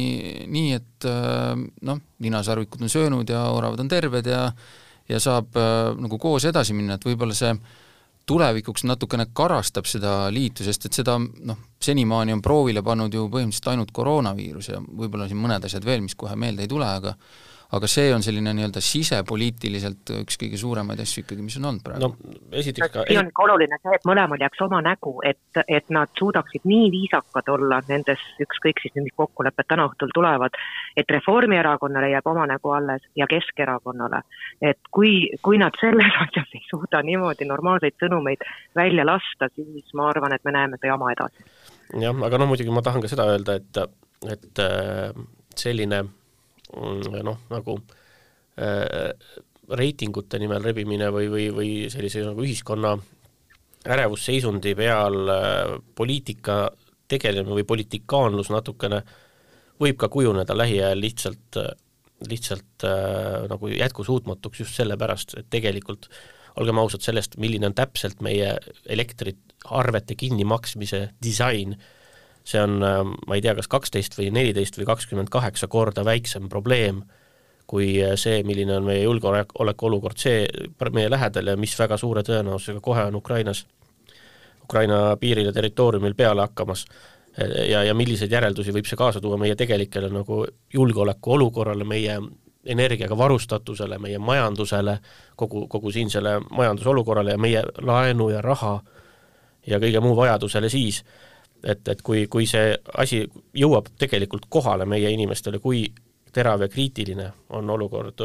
nii, 0.50 0.74
et 0.74 1.08
äh, 1.08 1.54
noh, 1.86 2.02
ninasarvikud 2.24 2.82
on 2.82 2.92
söönud 2.92 3.30
ja 3.30 3.46
oravad 3.54 3.84
on 3.84 3.90
terved 3.90 4.26
ja 4.26 4.48
ja 5.08 5.16
saab 5.16 5.54
nagu 5.96 6.18
koos 6.20 6.44
edasi 6.44 6.74
minna, 6.76 6.98
et 6.98 7.04
võib-olla 7.08 7.32
see 7.32 7.54
tulevikuks 8.28 8.84
natukene 8.88 9.28
karastab 9.32 9.88
seda 9.88 10.28
liitu, 10.34 10.64
sest 10.66 10.88
et 10.88 11.00
seda 11.00 11.16
noh, 11.18 11.60
senimaani 11.82 12.34
on 12.36 12.44
proovile 12.44 12.82
pannud 12.84 13.14
ju 13.14 13.26
põhimõtteliselt 13.32 13.72
ainult 13.72 13.92
koroonaviirus 13.96 14.72
ja 14.72 14.80
võib-olla 14.82 15.28
siin 15.30 15.40
mõned 15.40 15.64
asjad 15.68 15.86
veel, 15.86 16.04
mis 16.04 16.16
kohe 16.18 16.36
meelde 16.36 16.66
ei 16.66 16.70
tule, 16.70 16.88
aga 16.88 17.14
aga 17.76 17.88
see 17.90 18.08
on 18.16 18.22
selline 18.24 18.54
nii-öelda 18.56 18.80
sisepoliitiliselt 18.80 20.12
üks 20.22 20.38
kõige 20.40 20.56
suuremaid 20.60 21.02
asju 21.04 21.20
ikkagi, 21.20 21.42
mis 21.44 21.58
on 21.60 21.66
olnud 21.68 21.84
praegu. 21.84 22.08
no 22.08 22.38
esiteks 22.56 22.92
ka 22.94 23.04
siin 23.04 23.20
on 23.20 23.28
ikka 23.28 23.44
oluline 23.44 23.78
see, 23.82 23.92
et 23.98 24.06
mõlemal 24.08 24.40
jääks 24.40 24.62
oma 24.64 24.80
nägu, 24.86 25.12
et, 25.28 25.60
et 25.66 25.92
nad 25.92 26.12
suudaksid 26.16 26.64
nii 26.68 26.88
viisakad 26.94 27.52
olla 27.52 27.82
nendes, 27.90 28.24
ükskõik 28.40 28.80
siis 28.80 28.96
mis 28.96 29.12
kokkulepped 29.20 29.68
täna 29.68 29.84
õhtul 29.90 30.14
tulevad, 30.16 30.56
et 30.96 31.14
Reformierakonnale 31.18 32.08
jääb 32.14 32.32
oma 32.32 32.48
nägu 32.48 32.72
alles 32.72 33.04
ja 33.20 33.28
Keskerakonnale. 33.28 34.24
et 34.64 34.80
kui, 34.90 35.28
kui 35.44 35.60
nad 35.60 35.76
selles 35.80 36.20
asjas 36.24 36.56
ei 36.56 36.64
suuda 36.70 37.04
niimoodi 37.04 37.44
normaalseid 37.52 38.00
sõnumeid 38.00 38.48
välja 38.76 39.04
lasta, 39.04 39.52
siis 39.54 39.92
ma 39.92 40.08
arvan, 40.08 40.32
et 40.32 40.44
me 40.48 40.56
näeme 40.56 40.80
seda 40.80 40.94
jama 40.94 41.12
edasi. 41.12 41.44
jah, 42.00 42.16
aga 42.16 42.40
no 42.40 42.48
muidugi 42.48 42.72
ma 42.72 42.80
tahan 42.80 43.04
ka 43.04 43.12
seda 43.12 43.28
öelda, 43.28 43.60
et, 43.60 43.82
et 44.32 44.64
äh, 44.64 45.12
selline 45.52 46.06
noh, 46.76 47.38
nagu 47.52 47.78
äh, 48.58 49.12
reitingute 49.68 50.40
nimel 50.40 50.64
rebimine 50.64 51.10
või, 51.12 51.28
või, 51.32 51.46
või 51.54 51.70
sellise 51.92 52.24
nagu 52.26 52.44
ühiskonna 52.44 52.96
ärevusseisundi 53.88 54.74
peal 54.78 55.32
äh, 55.32 55.74
poliitika 55.94 56.66
tegelemine 57.08 57.56
või 57.60 57.66
politikaanlus 57.68 58.50
natukene 58.52 59.02
võib 59.80 59.98
ka 60.00 60.08
kujuneda 60.12 60.56
lähiajal 60.56 61.00
lihtsalt, 61.00 61.60
lihtsalt 62.28 62.86
äh, 62.86 63.46
nagu 63.50 63.70
jätkusuutmatuks 63.72 64.64
just 64.64 64.80
sellepärast, 64.80 65.38
et 65.38 65.48
tegelikult 65.50 66.10
olgem 66.58 66.80
ausad 66.82 67.04
sellest, 67.04 67.36
milline 67.38 67.68
on 67.70 67.76
täpselt 67.76 68.22
meie 68.24 68.56
elektriarvete 68.90 70.16
kinnimaksmise 70.18 71.04
disain 71.22 71.76
see 72.48 72.60
on, 72.64 72.78
äh, 72.82 73.00
ma 73.04 73.36
ei 73.36 73.44
tea, 73.44 73.54
kas 73.58 73.68
kaksteist 73.68 74.16
või 74.18 74.30
neliteist 74.32 74.78
või 74.80 74.88
kakskümmend 74.88 75.32
kaheksa 75.32 75.68
korda 75.68 76.04
väiksem 76.08 76.48
probleem 76.48 77.02
kui 77.68 77.98
äh, 78.02 78.16
see, 78.16 78.40
milline 78.48 78.78
on 78.78 78.88
meie 78.88 79.04
julgeoleku 79.04 79.88
olukord, 79.90 80.16
see 80.20 80.46
meie 80.94 81.10
lähedal 81.12 81.52
ja 81.52 81.56
mis 81.60 81.76
väga 81.78 81.98
suure 82.00 82.24
tõenäosusega 82.24 82.80
kohe 82.84 83.04
on 83.10 83.20
Ukrainas, 83.20 83.66
Ukraina 84.64 85.16
piiril 85.20 85.48
ja 85.48 85.52
territooriumil 85.52 86.16
peale 86.16 86.44
hakkamas. 86.44 86.86
Ja, 87.68 87.84
ja 87.86 87.94
milliseid 87.94 88.32
järeldusi 88.34 88.72
võib 88.74 88.88
see 88.88 88.98
kaasa 88.98 89.20
tuua 89.22 89.36
meie 89.38 89.54
tegelikele 89.54 90.08
nagu 90.10 90.40
julgeoleku 90.74 91.36
olukorrale, 91.36 91.84
meie 91.86 92.16
energiaga 92.66 93.14
varustatusele, 93.18 93.98
meie 94.02 94.18
majandusele, 94.18 94.96
kogu, 95.38 95.68
kogu 95.70 95.92
siinsele 95.94 96.38
majandusolukorrale 96.50 97.36
ja 97.36 97.38
meie 97.38 97.62
laenu 97.78 98.28
ja 98.32 98.42
raha 98.42 98.80
ja 99.66 99.78
kõige 99.78 100.02
muu 100.02 100.16
vajadusele 100.18 100.68
siis 100.72 101.04
et, 101.64 101.88
et 101.88 102.02
kui, 102.02 102.26
kui 102.30 102.46
see 102.46 102.74
asi 102.98 103.22
jõuab 103.56 103.90
tegelikult 103.98 104.48
kohale 104.48 104.86
meie 104.86 105.10
inimestele, 105.14 105.58
kui 105.62 105.86
terav 106.32 106.62
ja 106.62 106.68
kriitiline 106.68 107.30
on 107.56 107.70
olukord 107.70 108.20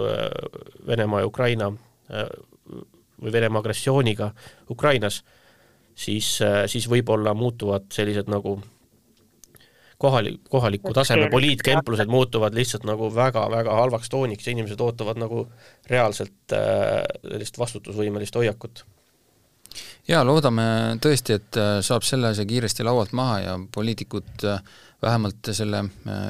Venemaa 0.88 1.24
ja 1.24 1.28
Ukraina 1.30 1.69
või 3.24 3.32
Venemaa 3.32 3.63
agressiooniga 3.63 4.34
Ukrainas, 4.69 5.24
siis, 5.96 6.36
siis 6.67 6.89
võib-olla 6.91 7.34
muutuvad 7.34 7.88
sellised 7.96 8.30
nagu 8.30 8.58
kohali, 10.04 10.39
kohaliku 10.50 10.93
taseme 10.93 11.30
poliitkemplused 11.32 12.12
muutuvad 12.12 12.56
lihtsalt 12.58 12.84
nagu 12.88 13.08
väga-väga 13.15 13.76
halvaks 13.80 14.12
tooniks 14.12 14.48
ja 14.48 14.56
inimesed 14.56 14.82
ootavad 14.84 15.19
nagu 15.22 15.46
reaalselt 15.89 16.56
äh, 16.58 17.04
sellist 17.30 17.60
vastutusvõimelist 17.60 18.36
hoiakut. 18.36 18.84
Jaa, 20.10 20.24
loodame 20.28 20.66
tõesti, 21.04 21.38
et 21.39 21.60
äh, 21.60 21.76
saab 21.86 22.06
selle 22.08 22.34
asja 22.34 22.46
kiiresti 22.48 22.86
laualt 22.86 23.13
maha 23.18 23.39
ja 23.44 23.56
poliitikud 23.76 24.48
äh, 24.50 24.63
vähemalt 25.04 25.52
selle 25.52 25.84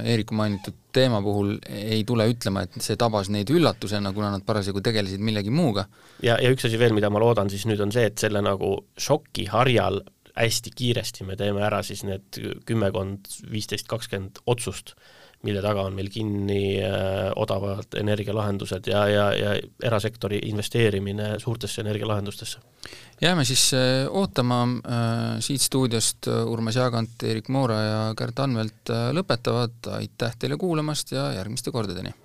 Eeriku 0.03 0.35
mainitud 0.37 0.77
teema 0.93 1.19
puhul 1.21 1.55
ei 1.69 2.01
tule 2.07 2.25
ütlema, 2.29 2.63
et 2.65 2.77
see 2.81 2.97
tabas 2.99 3.29
neid 3.33 3.49
üllatusena, 3.53 4.13
kuna 4.13 4.31
nad 4.33 4.45
parasjagu 4.45 4.81
tegelesid 4.85 5.21
millegi 5.21 5.53
muuga. 5.53 5.85
ja, 6.25 6.39
ja 6.41 6.51
üks 6.53 6.65
asi 6.69 6.79
veel, 6.81 6.95
mida 6.97 7.09
ma 7.13 7.21
loodan 7.21 7.51
siis 7.53 7.67
nüüd, 7.69 7.81
on 7.85 7.93
see, 7.93 8.07
et 8.09 8.17
selle 8.21 8.41
nagu 8.45 8.75
šoki 8.97 9.47
harjal 9.53 10.01
hästi 10.33 10.73
kiiresti 10.73 11.27
me 11.27 11.37
teeme 11.37 11.61
ära 11.61 11.83
siis 11.85 12.01
need 12.07 12.39
kümmekond, 12.65 13.29
viisteist, 13.51 13.87
kakskümmend 13.89 14.41
otsust, 14.49 14.95
mille 15.43 15.61
taga 15.61 15.83
on 15.87 15.95
meil 15.97 16.09
kinni 16.11 16.79
äh, 16.83 17.31
odavad 17.35 17.97
energialahendused 17.99 18.87
ja, 18.87 19.05
ja, 19.11 19.25
ja 19.35 19.55
erasektori 19.83 20.39
investeerimine 20.49 21.35
suurtesse 21.39 21.81
energialahendustesse. 21.81 22.59
jääme 23.21 23.45
siis 23.45 23.73
äh, 23.73 24.07
ootama 24.09 24.63
äh,, 24.63 25.39
siit 25.39 25.61
stuudiost 25.61 26.27
Urmas 26.45 26.75
Jaagant, 26.75 27.23
Erik 27.23 27.49
Moora 27.49 27.79
ja 27.81 28.01
Gerd 28.17 28.39
Anvelt 28.39 28.93
lõpetavad, 29.11 29.79
aitäh 29.99 30.35
teile 30.39 30.57
kuulamast 30.57 31.11
ja 31.11 31.31
järgmiste 31.33 31.71
kordadeni! 31.71 32.15